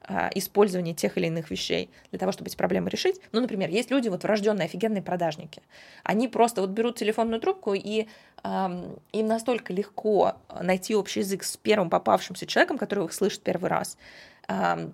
а, 0.08 0.30
использования 0.37 0.94
тех 0.94 1.18
или 1.18 1.26
иных 1.26 1.50
вещей 1.50 1.90
для 2.11 2.20
того, 2.20 2.30
чтобы 2.30 2.49
эти 2.49 2.56
проблемы 2.56 2.90
решить. 2.90 3.20
Ну, 3.32 3.40
например, 3.40 3.70
есть 3.70 3.90
люди, 3.90 4.08
вот 4.08 4.23
врожденные 4.23 4.66
офигенные 4.66 5.02
продажники. 5.02 5.62
Они 6.04 6.28
просто 6.28 6.61
вот 6.61 6.70
берут 6.70 6.96
телефонную 6.96 7.40
трубку, 7.40 7.75
и 7.75 8.06
э, 8.44 8.96
им 9.12 9.26
настолько 9.26 9.73
легко 9.73 10.37
найти 10.61 10.94
общий 10.94 11.20
язык 11.20 11.42
с 11.42 11.56
первым 11.56 11.90
попавшимся 11.90 12.46
человеком, 12.46 12.78
который 12.78 13.06
их 13.06 13.12
слышит 13.12 13.42
первый 13.42 13.68
раз, 13.68 13.99
э, 14.46 14.90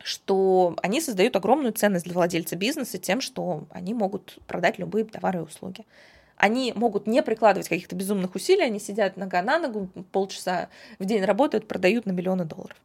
что 0.00 0.76
они 0.80 1.00
создают 1.00 1.34
огромную 1.34 1.72
ценность 1.72 2.04
для 2.04 2.14
владельца 2.14 2.54
бизнеса 2.54 2.98
тем, 2.98 3.20
что 3.20 3.64
они 3.70 3.94
могут 3.94 4.38
продать 4.46 4.78
любые 4.78 5.06
товары 5.06 5.40
и 5.40 5.42
услуги. 5.42 5.84
Они 6.36 6.72
могут 6.76 7.06
не 7.06 7.22
прикладывать 7.22 7.68
каких-то 7.68 7.96
безумных 7.96 8.34
усилий, 8.34 8.64
они 8.64 8.78
сидят 8.78 9.16
нога 9.16 9.42
на 9.42 9.58
ногу, 9.58 9.88
полчаса 10.12 10.68
в 10.98 11.04
день 11.04 11.24
работают, 11.24 11.66
продают 11.66 12.06
на 12.06 12.12
миллионы 12.12 12.44
долларов. 12.44 12.76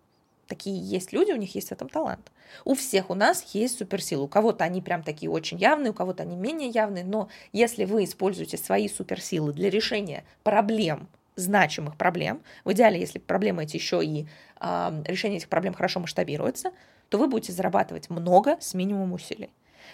Такие 0.48 0.77
есть 0.77 1.13
люди, 1.13 1.31
у 1.31 1.38
них 1.38 1.55
есть 1.55 1.70
в 1.70 1.72
этом 1.72 1.88
талант. 1.88 2.29
У 2.65 2.75
всех 2.75 3.10
у 3.10 3.13
нас 3.13 3.53
есть 3.53 3.77
суперсилы. 3.77 4.24
У 4.24 4.27
кого-то 4.27 4.65
они 4.65 4.81
прям 4.81 5.01
такие 5.01 5.31
очень 5.31 5.58
явные, 5.58 5.91
у 5.91 5.93
кого-то 5.93 6.24
они 6.24 6.36
менее 6.36 6.70
явные, 6.70 7.05
но 7.05 7.29
если 7.53 7.86
вы 7.86 8.03
используете 8.03 8.58
свои 8.58 8.89
суперсилы 8.89 9.53
для 9.53 9.70
решения 9.70 10.25
проблем, 10.43 11.08
значимых 11.38 11.96
проблем, 11.96 12.41
в 12.65 12.74
идеале, 12.74 13.00
если 13.00 13.20
проблемы 13.20 13.63
эти 13.63 13.77
еще 13.77 14.03
и 14.03 14.27
э, 14.60 15.03
решение 15.05 15.38
этих 15.38 15.48
проблем 15.48 15.74
хорошо 15.74 16.01
масштабируется, 16.01 16.72
то 17.08 17.17
вы 17.17 17.27
будете 17.27 17.53
зарабатывать 17.53 18.10
много 18.10 18.58
с 18.60 18.74
минимумом 18.74 19.13
усилий. 19.13 19.50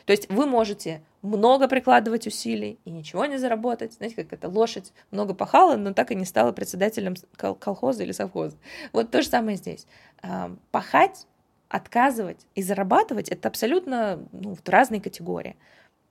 То 0.06 0.12
есть 0.12 0.30
вы 0.30 0.46
можете 0.46 1.02
много 1.22 1.68
прикладывать 1.68 2.28
усилий 2.28 2.80
и 2.86 2.92
ничего 2.92 3.26
не 3.26 3.38
заработать. 3.38 3.94
Знаете, 3.94 4.16
как 4.16 4.34
это 4.34 4.50
лошадь 4.50 4.94
много 5.12 5.34
пахала, 5.34 5.76
но 5.76 5.94
так 5.94 6.12
и 6.12 6.16
не 6.16 6.26
стала 6.26 6.52
председателем 6.52 7.16
колхоза 7.36 8.04
или 8.04 8.12
совхоза. 8.12 8.58
Вот 8.94 9.12
то 9.12 9.22
же 9.22 9.28
самое 9.28 9.58
здесь. 9.58 9.88
Пахать, 10.72 11.28
отказывать 11.70 12.46
и 12.56 12.62
зарабатывать— 12.62 13.30
это 13.30 13.50
абсолютно 13.50 14.26
ну, 14.32 14.56
в 14.56 14.70
разные 14.70 15.02
категории. 15.02 15.58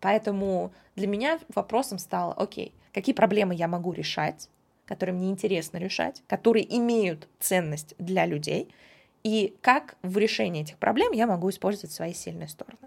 Поэтому 0.00 0.72
для 0.94 1.06
меня 1.06 1.38
вопросом 1.54 1.98
стало, 1.98 2.34
окей, 2.34 2.74
какие 2.92 3.14
проблемы 3.14 3.54
я 3.54 3.66
могу 3.68 3.92
решать, 3.92 4.50
которые 4.84 5.14
мне 5.14 5.30
интересно 5.30 5.78
решать, 5.78 6.22
которые 6.28 6.76
имеют 6.76 7.28
ценность 7.40 7.94
для 7.98 8.26
людей, 8.26 8.68
и 9.24 9.56
как 9.62 9.96
в 10.02 10.18
решении 10.18 10.62
этих 10.62 10.76
проблем 10.76 11.12
я 11.12 11.26
могу 11.26 11.48
использовать 11.50 11.92
свои 11.92 12.12
сильные 12.12 12.46
стороны. 12.48 12.78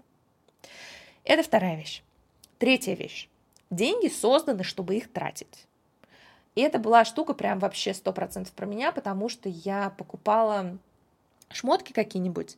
Это 1.24 1.42
вторая 1.42 1.76
вещь. 1.76 2.02
Третья 2.58 2.94
вещь. 2.94 3.28
Деньги 3.70 4.08
созданы, 4.08 4.64
чтобы 4.64 4.96
их 4.96 5.12
тратить. 5.12 5.66
И 6.54 6.60
это 6.60 6.78
была 6.78 7.04
штука 7.04 7.34
прям 7.34 7.58
вообще 7.58 7.94
сто 7.94 8.12
процентов 8.12 8.52
про 8.52 8.66
меня, 8.66 8.92
потому 8.92 9.28
что 9.28 9.48
я 9.48 9.90
покупала 9.90 10.76
шмотки 11.50 11.92
какие-нибудь, 11.92 12.56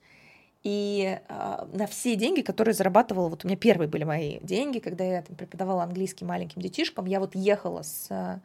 и 0.62 1.18
э, 1.28 1.66
на 1.72 1.86
все 1.88 2.14
деньги, 2.14 2.40
которые 2.40 2.74
зарабатывала, 2.74 3.28
вот 3.28 3.44
у 3.44 3.48
меня 3.48 3.56
первые 3.56 3.88
были 3.88 4.04
мои 4.04 4.38
деньги, 4.40 4.78
когда 4.78 5.04
я 5.04 5.22
там, 5.22 5.36
преподавала 5.36 5.82
английский 5.82 6.24
маленьким 6.24 6.62
детишкам, 6.62 7.06
я 7.06 7.18
вот 7.18 7.34
ехала 7.34 7.82
с 7.82 8.40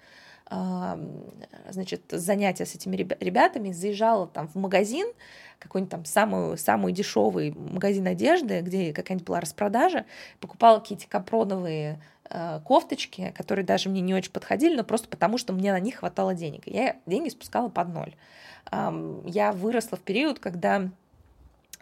значит, 0.50 2.04
занятия 2.10 2.66
с 2.66 2.76
этими 2.76 2.96
ребятами, 2.96 3.72
заезжала 3.72 4.28
там 4.28 4.48
в 4.48 4.56
магазин, 4.56 5.08
какой-нибудь 5.60 5.92
там 5.92 6.06
самый, 6.06 6.58
самый 6.58 6.94
дешевый 6.94 7.52
магазин 7.52 8.08
одежды, 8.08 8.62
где 8.62 8.94
какая-нибудь 8.94 9.28
была 9.28 9.42
распродажа, 9.42 10.06
покупала 10.40 10.80
какие-то 10.80 11.08
капроновые 11.08 12.00
э, 12.30 12.62
кофточки, 12.64 13.34
которые 13.36 13.66
даже 13.66 13.90
мне 13.90 14.02
не 14.02 14.14
очень 14.14 14.32
подходили, 14.32 14.76
но 14.76 14.84
просто 14.84 15.10
потому, 15.10 15.38
что 15.38 15.54
мне 15.54 15.72
на 15.72 15.80
них 15.80 15.96
хватало 15.96 16.34
денег. 16.34 16.64
Я 16.66 16.96
деньги 17.06 17.30
спускала 17.30 17.70
под 17.70 17.90
ноль. 17.90 18.16
Я 18.70 19.54
выросла 19.54 19.98
в 19.98 20.02
период, 20.02 20.40
когда, 20.40 20.90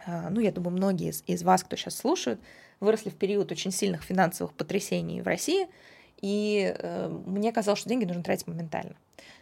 э, 0.06 0.28
ну, 0.30 0.40
я 0.40 0.52
думаю, 0.52 0.76
многие 0.76 1.10
из, 1.10 1.22
из 1.26 1.42
вас, 1.42 1.62
кто 1.62 1.76
сейчас 1.76 1.96
слушают, 1.96 2.40
выросли 2.80 3.10
в 3.10 3.14
период 3.14 3.52
очень 3.52 3.72
сильных 3.72 4.02
финансовых 4.02 4.52
потрясений 4.54 5.20
в 5.20 5.26
России– 5.26 5.68
и 6.20 6.74
э, 6.76 7.08
мне 7.26 7.52
казалось, 7.52 7.80
что 7.80 7.88
деньги 7.88 8.04
нужно 8.04 8.22
тратить 8.22 8.46
моментально. 8.46 8.96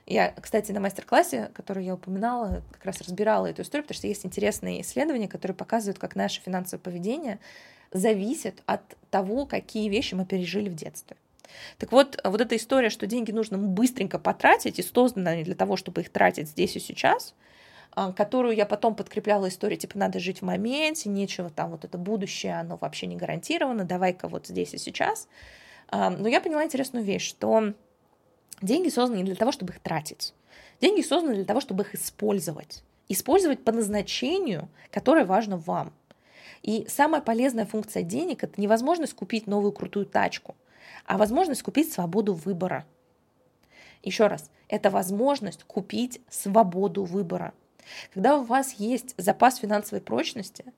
Я, 0.07 0.33
кстати, 0.33 0.73
на 0.73 0.81
мастер-классе, 0.81 1.51
который 1.55 1.85
я 1.85 1.95
упоминала, 1.95 2.63
как 2.73 2.85
раз 2.85 3.01
разбирала 3.01 3.47
эту 3.47 3.63
историю, 3.63 3.85
потому 3.85 3.97
что 3.97 4.07
есть 4.07 4.27
интересные 4.27 4.83
исследования, 4.83 5.29
которые 5.29 5.57
показывают, 5.57 5.99
как 5.99 6.15
наше 6.15 6.43
финансовое 6.43 6.83
поведение 6.83 7.39
зависит 7.91 8.63
от 8.67 8.83
того, 9.11 9.47
какие 9.47 9.89
вещи 9.89 10.15
мы 10.15 10.27
пережили 10.27 10.69
в 10.69 10.75
детстве. 10.75 11.17
Так 11.79 11.93
вот, 11.93 12.21
вот 12.25 12.41
эта 12.41 12.57
история, 12.57 12.91
что 12.91 13.07
деньги 13.07 13.31
нужно 13.31 13.57
быстренько 13.57 14.19
потратить 14.19 14.79
и 14.79 14.83
созданы 14.83 15.29
они 15.29 15.45
для 15.45 15.55
того, 15.55 15.77
чтобы 15.77 16.01
их 16.01 16.11
тратить 16.11 16.49
здесь 16.49 16.75
и 16.77 16.81
сейчас, 16.81 17.35
а, 17.93 18.13
которую 18.13 18.57
я 18.57 18.67
потом 18.67 18.97
подкрепляла 18.97 19.49
историей, 19.49 19.79
типа, 19.79 19.97
надо 19.97 20.19
жить 20.19 20.41
в 20.41 20.45
моменте, 20.45 21.09
нечего 21.09 21.49
там, 21.51 21.71
вот 21.71 21.85
это 21.85 21.97
будущее, 21.97 22.59
оно 22.59 22.77
вообще 22.77 23.07
не 23.07 23.17
гарантировано, 23.17 23.85
давай-ка 23.85 24.29
вот 24.29 24.49
здесь 24.49 24.75
и 24.75 24.79
сейчас– 24.79 25.29
но 25.91 26.29
я 26.29 26.41
поняла 26.41 26.65
интересную 26.65 27.05
вещь, 27.05 27.29
что 27.29 27.75
деньги 28.61 28.89
созданы 28.89 29.19
не 29.19 29.25
для 29.25 29.35
того, 29.35 29.53
чтобы 29.53 29.73
их 29.73 29.81
тратить. 29.81 30.35
Деньги 30.81 31.03
созданы 31.03 31.35
для 31.35 31.45
того, 31.45 31.61
чтобы 31.61 31.85
их 31.85 31.95
использовать. 31.95 32.83
Использовать 33.09 33.63
по 33.63 33.73
назначению, 33.73 34.69
которое 34.91 35.25
важно 35.25 35.57
вам. 35.57 35.93
И 36.63 36.87
самая 36.89 37.21
полезная 37.21 37.67
функция 37.67 38.03
денег– 38.03 38.43
это 38.43 38.61
невозможность 38.61 39.15
купить 39.15 39.47
новую 39.47 39.73
крутую 39.73 40.07
тачку, 40.07 40.57
а 41.05 41.19
возможность 41.19 41.63
купить 41.63 41.93
свободу 41.93 42.33
выбора. 42.33 42.87
Еще 44.03 44.27
раз, 44.27 44.51
это 44.69 44.91
возможность 44.91 45.65
купить 45.65 46.21
свободу 46.31 47.05
выбора. 47.05 47.53
Когда 48.15 48.39
у 48.39 48.45
вас 48.45 48.73
есть 48.75 49.15
запас 49.19 49.57
финансовой 49.57 50.01
прочности– 50.01 50.65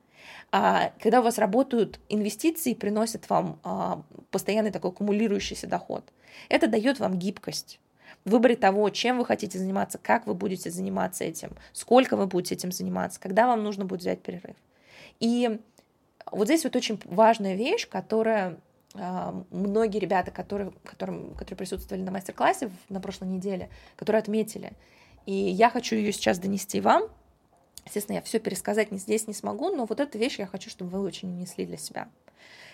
когда 0.51 1.21
у 1.21 1.23
вас 1.23 1.39
работают 1.39 2.01
инвестиции, 2.09 2.75
приносят 2.75 3.29
вам 3.29 3.59
а, 3.63 4.03
постоянный 4.31 4.71
такой 4.71 4.91
аккумулирующийся 4.91 5.67
доход. 5.67 6.05
Это 6.49 6.67
дает 6.67 6.99
вам 7.01 7.19
гибкость 7.19 7.81
в 8.25 8.31
выборе 8.31 8.57
того, 8.57 8.89
чем 8.91 9.19
вы 9.19 9.25
хотите 9.25 9.59
заниматься, 9.59 9.99
как 9.99 10.27
вы 10.27 10.35
будете 10.35 10.71
заниматься 10.71 11.25
этим, 11.25 11.51
сколько 11.73 12.17
вы 12.17 12.27
будете 12.27 12.55
этим 12.55 12.73
заниматься, 12.73 13.21
когда 13.21 13.47
вам 13.47 13.63
нужно 13.63 13.85
будет 13.85 14.01
взять 14.01 14.23
перерыв. 14.23 14.57
И 15.21 15.61
вот 16.31 16.47
здесь 16.47 16.65
вот 16.65 16.75
очень 16.77 17.01
важная 17.05 17.55
вещь, 17.55 17.89
которая 17.89 18.59
а, 18.95 19.43
многие 19.51 19.99
ребята, 19.99 20.31
которые, 20.31 20.73
которым, 20.85 21.35
которые 21.35 21.59
присутствовали 21.59 22.03
на 22.03 22.11
мастер-классе 22.11 22.71
на 22.89 23.01
прошлой 23.01 23.29
неделе, 23.29 23.69
которые 23.97 24.21
отметили, 24.21 24.73
и 25.27 25.33
я 25.33 25.71
хочу 25.71 25.97
ее 25.97 26.13
сейчас 26.13 26.39
донести 26.39 26.81
вам, 26.81 27.05
Естественно, 27.87 28.17
я 28.17 28.23
все 28.23 28.41
пересказать 28.41 28.91
не 28.91 28.99
здесь 28.99 29.29
не 29.29 29.33
смогу, 29.33 29.71
но 29.71 29.87
вот 29.87 30.01
эту 30.01 30.19
вещь 30.19 30.39
я 30.39 30.47
хочу, 30.47 30.69
чтобы 30.69 30.91
вы 30.91 31.01
очень 31.07 31.31
унесли 31.31 31.65
для 31.65 31.77
себя. 31.77 32.09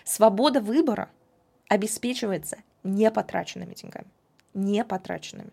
Свобода 0.03 0.59
выбора 0.59 1.09
обеспечивается 1.69 2.57
непотраченными 2.83 3.75
деньгами. 3.75 4.07
Непотраченными. 4.53 5.51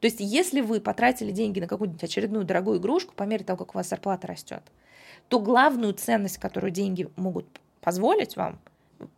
То 0.00 0.06
есть, 0.06 0.18
если 0.20 0.60
вы 0.60 0.80
потратили 0.80 1.32
деньги 1.32 1.58
на 1.58 1.66
какую-нибудь 1.66 2.04
очередную 2.04 2.44
дорогую 2.44 2.78
игрушку 2.78 3.14
по 3.14 3.22
мере 3.24 3.44
того, 3.44 3.56
как 3.64 3.74
у 3.74 3.78
вас 3.78 3.88
зарплата 3.88 4.26
растет, 4.26 4.62
то 5.28 5.40
главную 5.40 5.94
ценность, 5.94 6.36
которую 6.36 6.70
деньги 6.70 7.08
могут 7.16 7.46
позволить 7.80 8.36
вам, 8.36 8.60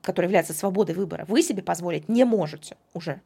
которая 0.02 0.28
является 0.28 0.54
свободой 0.54 0.95
выбора, 0.95 1.25
вы 1.26 1.43
себе 1.43 1.62
позволить 1.62 2.09
не 2.09 2.25
можете 2.25 2.76
уже. 2.95 3.21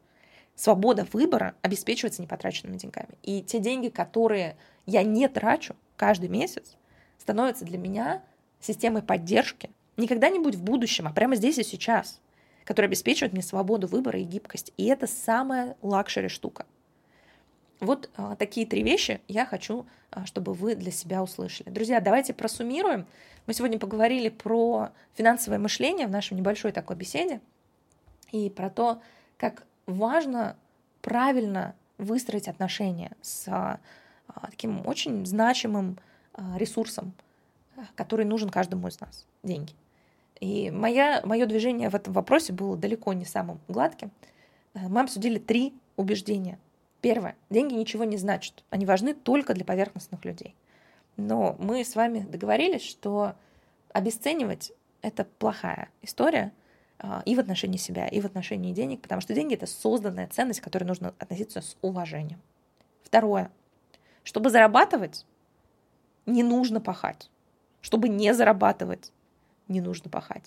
Свобода 0.55 1.07
выбора 1.13 1.53
обеспечивается 1.61 2.21
непотраченными 2.21 2.77
деньгами. 2.77 3.17
И 3.21 3.41
те 3.43 3.59
деньги, 3.59 3.89
которые 3.89 4.57
я 4.85 5.03
не 5.03 5.29
трачу 5.29 5.75
каждый 5.99 6.29
месяц, 6.29 6.77
становятся 7.17 7.65
для 7.65 7.77
меня 7.77 8.23
системой 8.61 9.03
поддержки 9.03 9.69
не 9.97 10.07
когда-нибудь 10.07 10.55
в 10.55 10.63
будущем, 10.63 11.07
а 11.07 11.11
прямо 11.11 11.35
здесь 11.35 11.57
и 11.57 11.63
сейчас, 11.63 12.21
которая 12.63 12.87
обеспечивает 12.87 13.33
мне 13.33 13.41
свободу 13.41 13.85
выбора 13.85 14.17
и 14.17 14.23
гибкость. 14.23 14.71
И 14.77 14.85
это 14.85 15.07
самая 15.07 15.75
luxury 15.81 16.29
штука. 16.29 16.65
Вот 17.81 18.09
а, 18.15 18.37
такие 18.37 18.65
три 18.65 18.81
вещи 18.81 19.19
я 19.27 19.45
хочу, 19.45 19.85
а, 20.09 20.25
чтобы 20.25 20.53
вы 20.53 20.75
для 20.75 20.91
себя 20.91 21.21
услышали. 21.21 21.69
Друзья, 21.69 21.99
давайте 21.99 22.33
просуммируем. 22.33 23.05
Мы 23.45 23.53
сегодня 23.53 23.77
поговорили 23.77 24.29
про 24.29 24.91
финансовое 25.15 25.59
мышление 25.59 26.07
в 26.07 26.11
нашей 26.11 26.35
небольшой 26.35 26.71
такой 26.71 26.95
беседе 26.95 27.41
и 28.31 28.49
про 28.49 28.69
то, 28.69 29.01
как 29.37 29.65
важно 29.85 30.55
правильно 31.01 31.75
выстроить 31.97 32.47
отношения 32.47 33.11
с 33.21 33.47
а, 33.49 33.79
таким 34.49 34.85
очень 34.85 35.25
значимым 35.25 35.97
а, 36.33 36.57
ресурсом, 36.57 37.13
который 37.95 38.25
нужен 38.25 38.49
каждому 38.49 38.87
из 38.87 38.99
нас— 38.99 39.25
деньги. 39.43 39.73
И 40.39 40.71
моя, 40.71 41.21
мое 41.25 41.45
движение 41.45 41.89
в 41.89 41.95
этом 41.95 42.13
вопросе 42.13 42.53
было 42.53 42.77
далеко 42.77 43.13
не 43.13 43.25
самым 43.25 43.59
гладким. 43.67 44.11
Э, 44.73 44.87
мы 44.87 45.01
обсудили 45.01 45.37
три 45.37 45.73
убеждения. 45.97 46.57
Первое. 47.01 47.35
Деньги 47.49 47.73
ничего 47.73 48.03
не 48.03 48.17
значат. 48.17 48.63
Они 48.69 48.85
важны 48.85 49.13
только 49.13 49.53
для 49.53 49.65
поверхностных 49.65 50.23
людей. 50.25 50.55
Но 51.17 51.55
мы 51.59 51.83
с 51.83 51.95
вами 51.95 52.19
договорились, 52.19 52.83
что 52.83 53.35
обесценивать— 53.91 54.71
это 55.01 55.25
плохая 55.25 55.89
история 56.01 56.53
а, 56.99 57.21
и 57.25 57.35
в 57.35 57.39
отношении 57.39 57.77
себя, 57.77 58.07
и 58.07 58.21
в 58.21 58.25
отношении 58.25 58.73
денег, 58.73 59.01
потому 59.01 59.21
что 59.21 59.33
деньги— 59.33 59.53
это 59.55 59.65
созданная 59.65 60.27
ценность, 60.27 60.61
к 60.61 60.63
которой 60.63 60.85
нужно 60.85 61.13
относиться 61.19 61.61
с 61.61 61.75
уважением. 61.81 62.39
Второе. 63.03 63.51
Чтобы 64.29 64.51
зарабатывать, 64.51 65.25
не 66.27 66.43
нужно 66.43 66.79
пахать. 66.79 67.31
Чтобы 67.81 68.09
не 68.09 68.31
зарабатывать, 68.35 69.11
не 69.67 69.81
нужно 69.81 70.11
пахать. 70.11 70.43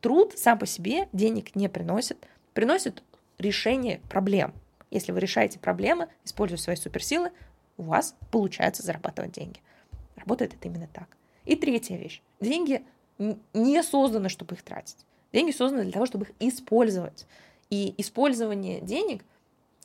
Труд 0.00 0.38
сам 0.38 0.56
по 0.56 0.66
себе 0.66 1.08
денег 1.12 1.56
не 1.56 1.68
приносит, 1.68 2.28
приносит 2.52 3.02
решение 3.38 4.00
проблем. 4.08 4.54
Если 4.92 5.10
вы 5.10 5.18
решаете 5.18 5.58
проблемы, 5.58 6.06
используя 6.24 6.58
свои 6.58 6.76
суперсилы, 6.76 7.32
у 7.76 7.82
вас 7.82 8.14
получается 8.30 8.84
зарабатывать 8.84 9.32
деньги. 9.32 9.60
Работает 10.14 10.54
это 10.54 10.68
именно 10.68 10.86
так. 10.92 11.08
И 11.44 11.56
третья 11.56 11.96
вещь. 11.96 12.22
Деньги 12.40 12.84
не 13.18 13.82
созданы, 13.82 14.28
чтобы 14.28 14.54
их 14.54 14.62
тратить. 14.62 15.04
Деньги 15.32 15.50
созданы 15.50 15.82
для 15.82 15.92
того, 15.92 16.06
чтобы 16.06 16.26
их 16.26 16.34
использовать. 16.38 17.26
И 17.68 17.96
использование 17.98 18.80
денег 18.80 19.24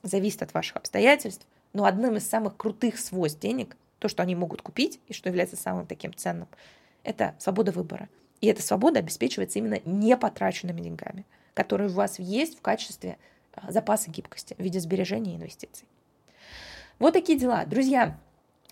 зависит 0.04 0.44
от 0.44 0.54
ваших 0.54 0.78
обстоятельств, 0.78 1.48
но 1.74 1.86
одним 1.86 2.18
из 2.18 2.28
самых 2.28 2.58
крутых 2.58 3.00
свойств 3.00 3.40
денег, 3.40 3.76
то, 4.00 4.08
что 4.08 4.24
они 4.24 4.36
могут 4.36 4.62
купить 4.62 5.00
и 5.08 5.14
что 5.14 5.30
является 5.30 5.56
самым 5.56 5.86
таким 5.86 6.14
ценным, 6.14 6.48
это 7.04 7.36
свобода 7.40 7.72
выбора. 7.72 8.10
И 8.42 8.48
эта 8.48 8.62
свобода 8.62 9.00
обеспечивается 9.00 9.60
именно 9.60 9.80
непотраченными 9.86 10.82
деньгами, 10.82 11.26
которые 11.54 11.90
у 11.90 11.94
вас 11.94 12.20
есть 12.20 12.58
в 12.58 12.62
качестве 12.62 13.18
а, 13.54 13.72
запаса 13.72 14.10
гибкости 14.10 14.56
в 14.58 14.64
виде 14.64 14.80
сбережений 14.80 15.34
и 15.34 15.36
инвестиций. 15.36 15.88
Вот 17.00 17.14
такие 17.14 17.38
дела. 17.38 17.66
Друзья, 17.66 18.18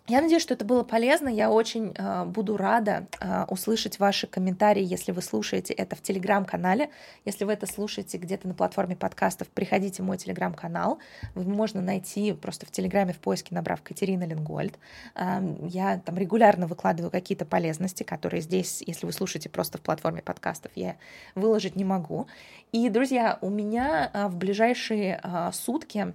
я 0.08 0.22
надеюсь, 0.22 0.42
что 0.42 0.54
это 0.54 0.64
было 0.64 0.84
полезно. 0.84 1.28
Я 1.28 1.52
очень 1.52 1.94
э, 1.94 2.26
буду 2.26 2.56
рада 2.56 3.08
э, 3.20 3.44
услышать 3.50 4.00
ваши 4.00 4.26
комментарии, 4.26 4.84
если 4.84 5.12
вы 5.12 5.22
слушаете 5.22 5.74
это 5.74 5.98
в 5.98 6.02
телеграм-канале. 6.02 6.90
Если 7.26 7.44
вы 7.44 7.52
это 7.52 7.66
слушаете 7.66 8.18
где-то 8.18 8.48
на 8.48 8.54
платформе 8.54 8.96
подкастов, 8.96 9.50
приходите 9.50 10.02
в 10.02 10.06
мой 10.06 10.18
телеграм-канал. 10.18 11.00
Можно 11.36 11.82
найти 11.82 12.32
просто 12.32 12.65
в 12.65 12.72
телеграме 12.72 13.12
в 13.12 13.20
поиске, 13.20 13.54
набрав 13.54 13.82
Катерина 13.82 14.24
Ленгольд. 14.24 14.80
Э, 15.15 15.41
я 15.63 16.00
там 16.00 16.17
регулярно 16.17 16.67
выкладываю 16.67 17.12
какие-то 17.12 17.46
полезности, 17.46 18.04
которые 18.04 18.41
здесь, 18.41 18.82
если 18.88 19.06
вы 19.06 19.12
слушаете 19.12 19.50
просто 19.50 19.78
в 19.78 19.82
платформе 19.82 20.22
подкастов, 20.22 20.72
я 20.76 20.96
выложить 21.36 21.76
не 21.76 21.84
могу. 21.84 22.28
И, 22.72 22.88
друзья, 22.89 23.38
у 23.41 23.50
меня 23.50 24.10
э, 24.13 24.28
в 24.28 24.38
ближайшие 24.38 25.20
э, 25.22 25.52
сутки 25.52 26.13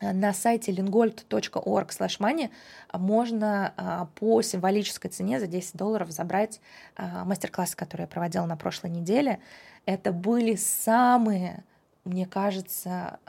на 0.00 0.32
сайте 0.34 0.72
lingold.org 0.72 1.88
money 1.88 2.50
можно 2.92 3.72
а, 3.76 4.08
по 4.14 4.42
символической 4.42 5.10
цене 5.10 5.40
за 5.40 5.46
10 5.46 5.76
долларов 5.76 6.10
забрать 6.10 6.60
а, 6.96 7.24
мастер-классы, 7.24 7.76
которые 7.76 8.04
я 8.04 8.08
проводила 8.08 8.44
на 8.44 8.56
прошлой 8.56 8.90
неделе. 8.90 9.40
Это 9.86 10.12
были 10.12 10.56
самые, 10.56 11.64
мне 12.04 12.26
кажется, 12.26 13.20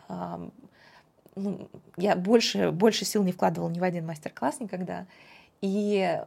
ну, 1.35 1.69
я 1.97 2.15
больше, 2.15 2.71
больше 2.71 3.05
сил 3.05 3.23
не 3.23 3.31
вкладывала 3.31 3.69
ни 3.69 3.79
в 3.79 3.83
один 3.83 4.07
мастер-класс 4.07 4.59
никогда. 4.59 5.05
И 5.61 6.19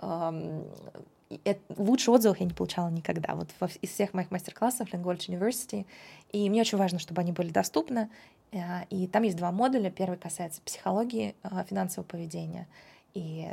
лучше 1.77 2.11
отзывов 2.11 2.41
я 2.41 2.47
не 2.47 2.53
получала 2.53 2.89
никогда. 2.89 3.35
Вот 3.35 3.51
из 3.83 3.91
всех 3.91 4.15
моих 4.15 4.31
мастер-классов 4.31 4.93
Lingold 4.93 5.19
University. 5.29 5.87
И 6.33 6.49
мне 6.49 6.61
очень 6.61 6.79
важно, 6.79 6.99
чтобы 6.99 7.21
они 7.21 7.33
были 7.33 7.51
доступны. 7.51 8.09
Э, 8.53 8.85
и 8.91 9.07
там 9.07 9.23
есть 9.23 9.37
два 9.37 9.53
модуля. 9.53 9.91
Первый 9.91 10.19
касается 10.19 10.61
психологии 10.63 11.35
э, 11.43 11.65
финансового 11.69 12.07
поведения 12.07 12.67
и 13.13 13.49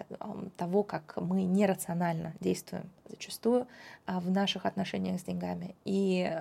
того, 0.55 0.83
как 0.83 1.15
мы 1.17 1.41
нерационально 1.41 2.35
действуем 2.39 2.91
зачастую 3.09 3.67
э, 4.05 4.19
в 4.19 4.29
наших 4.29 4.67
отношениях 4.67 5.19
с 5.19 5.23
деньгами, 5.23 5.75
и 5.83 6.31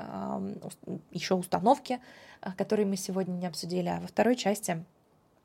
еще 1.12 1.34
установки, 1.34 1.98
которые 2.58 2.84
мы 2.86 2.96
сегодня 2.96 3.32
не 3.32 3.46
обсудили. 3.46 3.88
А 3.88 4.00
во 4.00 4.06
второй 4.06 4.36
части 4.36 4.84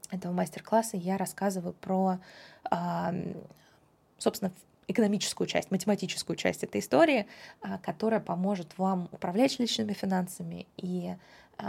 этого 0.09 0.33
мастер-класса 0.33 0.97
я 0.97 1.17
рассказываю 1.17 1.73
про, 1.73 2.19
собственно, 4.17 4.51
экономическую 4.89 5.47
часть, 5.47 5.71
математическую 5.71 6.35
часть 6.35 6.65
этой 6.65 6.81
истории, 6.81 7.25
которая 7.81 8.19
поможет 8.19 8.77
вам 8.77 9.07
управлять 9.13 9.57
личными 9.57 9.93
финансами 9.93 10.67
и 10.75 11.15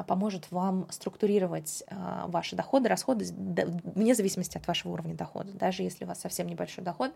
поможет 0.07 0.51
вам 0.51 0.87
структурировать 0.91 1.85
а, 1.89 2.27
ваши 2.29 2.57
доходы, 2.57 2.89
расходы 2.89 3.27
вне 3.33 4.15
зависимости 4.15 4.57
от 4.57 4.67
вашего 4.67 4.93
уровня 4.93 5.15
дохода. 5.15 5.53
Даже 5.53 5.83
если 5.83 6.05
у 6.05 6.09
вас 6.09 6.21
совсем 6.21 6.47
небольшой 6.47 6.85
доход, 6.85 7.13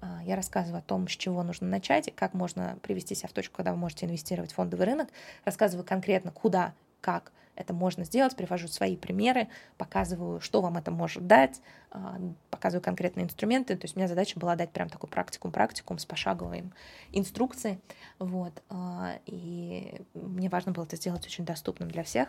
а, 0.00 0.22
я 0.24 0.36
рассказываю 0.36 0.78
о 0.78 0.82
том, 0.82 1.08
с 1.08 1.12
чего 1.12 1.42
нужно 1.42 1.68
начать 1.68 2.12
как 2.14 2.34
можно 2.34 2.78
привести 2.82 3.14
себя 3.14 3.28
в 3.28 3.32
точку, 3.32 3.56
когда 3.56 3.72
вы 3.72 3.78
можете 3.78 4.06
инвестировать 4.06 4.52
в 4.52 4.54
фондовый 4.54 4.86
рынок. 4.86 5.08
Рассказываю 5.44 5.84
конкретно, 5.84 6.30
куда, 6.30 6.74
как 7.06 7.30
это 7.54 7.72
можно 7.72 8.02
сделать, 8.04 8.34
привожу 8.34 8.66
свои 8.66 8.96
примеры, 8.96 9.46
показываю, 9.78 10.40
что 10.40 10.60
вам 10.60 10.76
это 10.76 10.90
может 10.90 11.28
дать, 11.28 11.62
а, 11.92 12.18
показываю 12.50 12.82
конкретные 12.82 13.26
инструменты. 13.26 13.76
То 13.76 13.84
есть 13.84 13.94
у 13.94 14.00
меня 14.00 14.08
задача 14.08 14.40
была 14.40 14.56
дать 14.56 14.72
прям 14.72 14.88
такой 14.88 15.08
практикум-практикум 15.08 15.98
с 15.98 16.04
пошаговой 16.04 16.64
инструкцией. 17.12 17.78
Вот. 18.18 18.60
А, 18.70 19.20
и 19.24 20.02
мне 20.14 20.48
важно 20.48 20.72
было 20.72 20.82
это 20.82 20.96
сделать 20.96 21.24
очень 21.24 21.44
доступным 21.44 21.88
для 21.88 22.02
всех. 22.02 22.28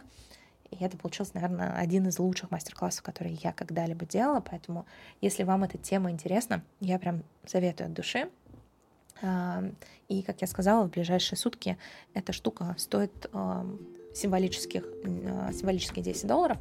И 0.69 0.77
это 0.83 0.95
получился, 0.95 1.31
наверное, 1.33 1.73
один 1.73 2.07
из 2.07 2.19
лучших 2.19 2.51
мастер-классов, 2.51 3.01
которые 3.01 3.35
я 3.41 3.51
когда-либо 3.51 4.05
делала. 4.05 4.41
Поэтому, 4.41 4.85
если 5.21 5.41
вам 5.41 5.63
эта 5.63 5.79
тема 5.79 6.11
интересна, 6.11 6.61
я 6.81 6.99
прям 6.99 7.23
советую 7.47 7.87
от 7.87 7.93
души. 7.93 8.29
А, 9.23 9.63
и, 10.07 10.21
как 10.21 10.41
я 10.41 10.47
сказала, 10.47 10.85
в 10.85 10.91
ближайшие 10.91 11.39
сутки 11.39 11.79
эта 12.13 12.31
штука 12.31 12.75
стоит 12.77 13.27
символических, 14.17 14.83
э, 15.03 15.51
символические 15.53 16.03
10 16.03 16.27
долларов. 16.27 16.57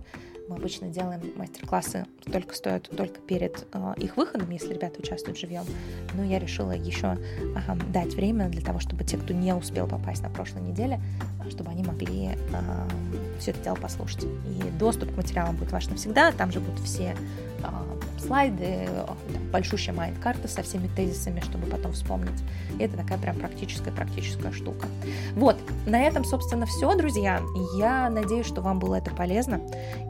Мы 0.48 0.56
обычно 0.56 0.88
делаем 0.88 1.20
мастер-классы, 1.34 2.06
только 2.30 2.54
стоят 2.54 2.88
только 2.96 3.20
перед 3.20 3.66
э, 3.72 3.94
их 3.96 4.16
выходом, 4.16 4.50
если 4.50 4.74
ребята 4.74 5.00
участвуют 5.00 5.38
живьем. 5.38 5.64
Но 6.14 6.22
я 6.22 6.38
решила 6.38 6.70
еще 6.70 7.18
э, 7.18 7.76
дать 7.92 8.14
время 8.14 8.48
для 8.48 8.60
того, 8.60 8.78
чтобы 8.78 9.02
те, 9.02 9.16
кто 9.16 9.34
не 9.34 9.52
успел 9.54 9.88
попасть 9.88 10.22
на 10.22 10.30
прошлой 10.30 10.62
неделе, 10.62 11.00
чтобы 11.50 11.70
они 11.70 11.82
могли 11.82 12.26
э, 12.26 12.36
все 13.40 13.50
это 13.50 13.64
дело 13.64 13.74
послушать. 13.74 14.24
И 14.24 14.70
доступ 14.78 15.12
к 15.12 15.16
материалам 15.16 15.56
будет 15.56 15.72
ваш 15.72 15.88
навсегда. 15.88 16.30
Там 16.30 16.52
же 16.52 16.60
будут 16.60 16.80
все 16.80 17.16
слайды, 18.18 18.88
большущая 19.52 19.94
майнд-карта 19.94 20.48
со 20.48 20.62
всеми 20.62 20.88
тезисами, 20.88 21.40
чтобы 21.40 21.66
потом 21.66 21.92
вспомнить. 21.92 22.42
И 22.78 22.82
это 22.82 22.96
такая 22.96 23.18
прям 23.18 23.36
практическая-практическая 23.36 24.52
штука. 24.52 24.86
Вот, 25.34 25.56
на 25.86 26.02
этом, 26.02 26.24
собственно, 26.24 26.66
все, 26.66 26.94
друзья. 26.96 27.40
Я 27.76 28.08
надеюсь, 28.10 28.46
что 28.46 28.62
вам 28.62 28.78
было 28.78 28.96
это 28.96 29.10
полезно. 29.10 29.60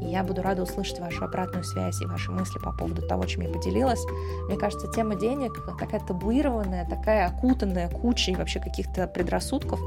Я 0.01 0.23
буду 0.23 0.43
рада 0.43 0.63
услышать 0.63 1.01
вашу 1.01 1.25
обратную 1.25 1.65
связь 1.65 2.01
и 2.01 2.07
ваши 2.07 2.31
мысли 2.31 2.59
по 2.59 2.73
поводу 2.73 3.03
того, 3.03 3.25
чем 3.27 3.43
я 3.43 3.49
поделилась. 3.49 4.05
Мне 4.49 4.57
кажется, 4.57 4.91
тема 4.93 5.17
денег 5.17 5.65
такая 5.79 6.01
табуированная, 6.01 6.89
такая 6.89 7.27
окутанная 7.27 7.89
кучей 7.91 8.35
вообще 8.35 8.61
каких-то 8.61 9.07
предрассудков. 9.07 9.81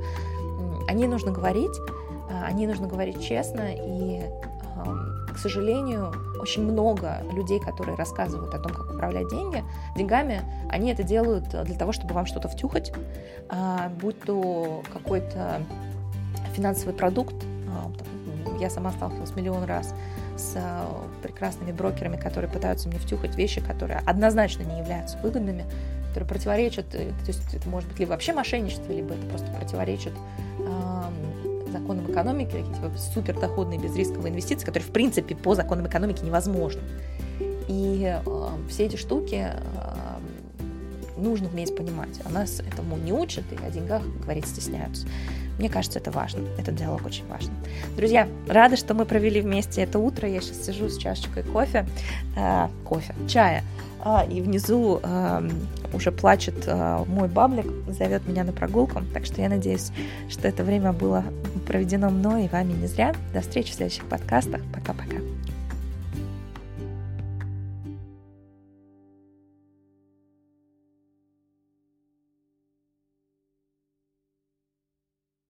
О 0.88 0.93
ней 0.93 1.08
нужно 1.08 1.32
говорить, 1.32 1.77
о 2.29 2.51
ней 2.51 2.67
нужно 2.67 2.88
говорить 2.88 3.23
честно 3.23 3.69
и 3.73 4.21
сожалению, 5.39 6.13
очень 6.39 6.63
много 6.63 7.21
людей, 7.34 7.60
которые 7.60 7.95
рассказывают 7.95 8.54
о 8.54 8.60
том, 8.60 8.71
как 8.71 8.91
управлять 8.91 9.30
деньги, 9.30 9.63
деньгами, 9.95 10.41
они 10.69 10.91
это 10.91 11.04
делают 11.04 11.49
для 11.49 11.75
того, 11.75 11.91
чтобы 11.91 12.13
вам 12.13 12.25
что-то 12.25 12.47
втюхать, 12.47 12.93
а, 13.49 13.89
будь 14.02 14.19
то 14.21 14.84
какой-то 14.91 15.62
финансовый 16.56 16.93
продукт, 16.93 17.36
а, 17.67 17.91
я 18.60 18.69
сама 18.69 18.91
сталкивалась 18.91 19.36
миллион 19.36 19.63
раз 19.63 19.93
с 20.38 20.54
а, 20.56 20.88
прекрасными 21.23 21.71
брокерами, 21.71 22.17
которые 22.17 22.52
пытаются 22.52 22.89
мне 22.89 22.99
втюхать 22.99 23.36
вещи, 23.36 23.62
которые 23.62 23.99
однозначно 24.06 24.63
не 24.63 24.80
являются 24.80 25.17
выгодными, 25.19 25.65
которые 26.10 26.28
противоречат, 26.28 26.93
э, 26.95 27.10
то 27.10 27.28
есть 27.28 27.54
это 27.54 27.69
может 27.69 27.88
быть 27.89 27.99
либо 27.99 28.12
вообще 28.12 28.34
мошенничество, 28.34 28.91
либо 28.91 29.13
это 29.13 29.25
просто 29.28 29.52
противоречит 29.52 30.13
законам 31.71 32.12
экономики, 32.12 32.51
какие-то 32.51 32.97
супердоходные 32.97 33.79
безрисковые 33.79 34.32
инвестиции, 34.32 34.65
которые 34.65 34.88
в 34.88 34.93
принципе 34.93 35.36
по 35.36 35.55
законам 35.55 35.88
экономики 35.88 36.23
невозможны. 36.23 36.82
И 37.67 38.19
э, 38.25 38.49
все 38.69 38.86
эти 38.86 38.95
штуки 38.95 39.47
э, 39.53 39.60
нужно 41.17 41.49
уметь 41.49 41.75
понимать. 41.75 42.19
А 42.25 42.29
нас 42.29 42.60
этому 42.60 42.97
не 42.97 43.13
учат 43.13 43.45
и 43.51 43.65
о 43.65 43.69
деньгах 43.69 44.03
говорить 44.21 44.47
стесняются. 44.47 45.08
Мне 45.59 45.69
кажется, 45.69 45.99
это 45.99 46.09
важно. 46.09 46.41
Этот 46.57 46.75
диалог 46.75 47.05
очень 47.05 47.27
важен. 47.27 47.51
Друзья, 47.97 48.27
рада, 48.47 48.77
что 48.77 48.93
мы 48.93 49.05
провели 49.05 49.41
вместе 49.41 49.81
это 49.81 49.99
утро. 49.99 50.27
Я 50.27 50.39
сейчас 50.39 50.65
сижу 50.65 50.87
с 50.87 50.97
чашечкой 50.97 51.43
кофе, 51.43 51.85
э, 52.37 52.67
кофе, 52.85 53.13
чая. 53.27 53.63
А, 54.01 54.23
и 54.23 54.39
внизу 54.39 55.01
э, 55.03 55.49
уже 55.93 56.11
плачет 56.13 56.63
э, 56.65 57.03
мой 57.07 57.27
баблик, 57.27 57.65
зовет 57.89 58.25
меня 58.25 58.45
на 58.45 58.53
прогулку. 58.53 59.01
Так 59.13 59.25
что 59.25 59.41
я 59.41 59.49
надеюсь, 59.49 59.91
что 60.29 60.47
это 60.47 60.63
время 60.63 60.93
было 60.93 61.25
проведено 61.67 62.09
мной 62.09 62.45
и 62.45 62.47
вами 62.47 62.71
не 62.71 62.87
зря. 62.87 63.13
До 63.33 63.41
встречи 63.41 63.71
в 63.71 63.75
следующих 63.75 64.05
подкастах. 64.05 64.61
Пока-пока. 64.73 65.17